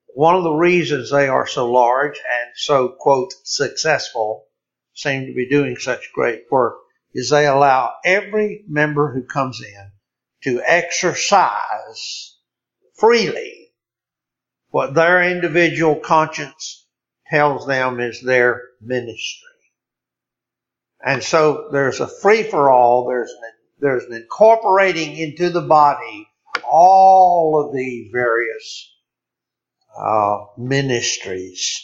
one 0.07 0.35
of 0.35 0.43
the 0.43 0.53
reasons 0.53 1.11
they 1.11 1.27
are 1.27 1.47
so 1.47 1.71
large 1.71 2.17
and 2.17 2.51
so, 2.55 2.89
quote, 2.89 3.33
successful, 3.43 4.45
seem 4.93 5.27
to 5.27 5.33
be 5.33 5.47
doing 5.47 5.75
such 5.77 6.11
great 6.13 6.45
work, 6.49 6.77
is 7.13 7.29
they 7.29 7.45
allow 7.45 7.93
every 8.03 8.63
member 8.67 9.13
who 9.13 9.23
comes 9.23 9.61
in 9.61 9.91
to 10.43 10.61
exercise 10.65 12.37
freely 12.95 13.56
what 14.77 14.93
their 14.93 15.23
individual 15.23 15.95
conscience 15.95 16.85
tells 17.31 17.65
them 17.65 17.99
is 17.99 18.21
their 18.21 18.61
ministry. 18.79 19.49
And 21.03 21.23
so 21.23 21.69
there's 21.71 21.99
a 21.99 22.07
free 22.07 22.43
for 22.43 22.69
all, 22.69 23.07
there's 23.07 23.31
an, 23.31 23.51
there's 23.79 24.03
an 24.03 24.13
incorporating 24.13 25.17
into 25.17 25.49
the 25.49 25.63
body 25.63 26.27
all 26.63 27.65
of 27.65 27.75
the 27.75 28.09
various 28.13 28.93
uh, 29.99 30.45
ministries 30.59 31.83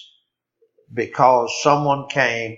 because 0.93 1.51
someone 1.63 2.09
came 2.09 2.57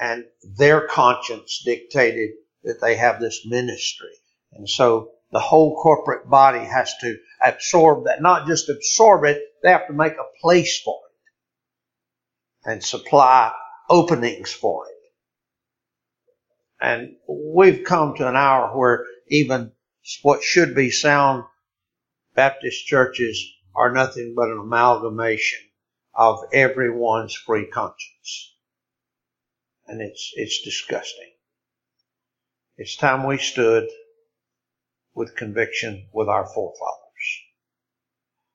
and 0.00 0.24
their 0.56 0.88
conscience 0.88 1.60
dictated 1.62 2.30
that 2.62 2.80
they 2.80 2.96
have 2.96 3.20
this 3.20 3.44
ministry. 3.44 4.14
And 4.54 4.66
so 4.66 5.10
the 5.30 5.40
whole 5.40 5.76
corporate 5.76 6.30
body 6.30 6.64
has 6.64 6.96
to 7.02 7.18
absorb 7.44 8.04
that, 8.06 8.22
not 8.22 8.46
just 8.46 8.70
absorb 8.70 9.24
it, 9.24 9.42
they 9.64 9.70
have 9.70 9.86
to 9.86 9.94
make 9.94 10.12
a 10.12 10.40
place 10.42 10.80
for 10.82 11.00
it 12.64 12.70
and 12.70 12.84
supply 12.84 13.50
openings 13.88 14.52
for 14.52 14.86
it. 14.86 14.92
And 16.80 17.16
we've 17.26 17.82
come 17.82 18.14
to 18.16 18.28
an 18.28 18.36
hour 18.36 18.76
where 18.76 19.06
even 19.28 19.72
what 20.22 20.42
should 20.42 20.74
be 20.74 20.90
sound 20.90 21.44
Baptist 22.34 22.84
churches 22.84 23.42
are 23.74 23.90
nothing 23.90 24.34
but 24.36 24.50
an 24.50 24.58
amalgamation 24.58 25.60
of 26.14 26.40
everyone's 26.52 27.34
free 27.34 27.66
conscience. 27.66 28.54
And 29.86 30.02
it's, 30.02 30.32
it's 30.34 30.60
disgusting. 30.62 31.32
It's 32.76 32.96
time 32.96 33.26
we 33.26 33.38
stood 33.38 33.88
with 35.14 35.36
conviction 35.36 36.08
with 36.12 36.28
our 36.28 36.46
forefathers. 36.46 37.03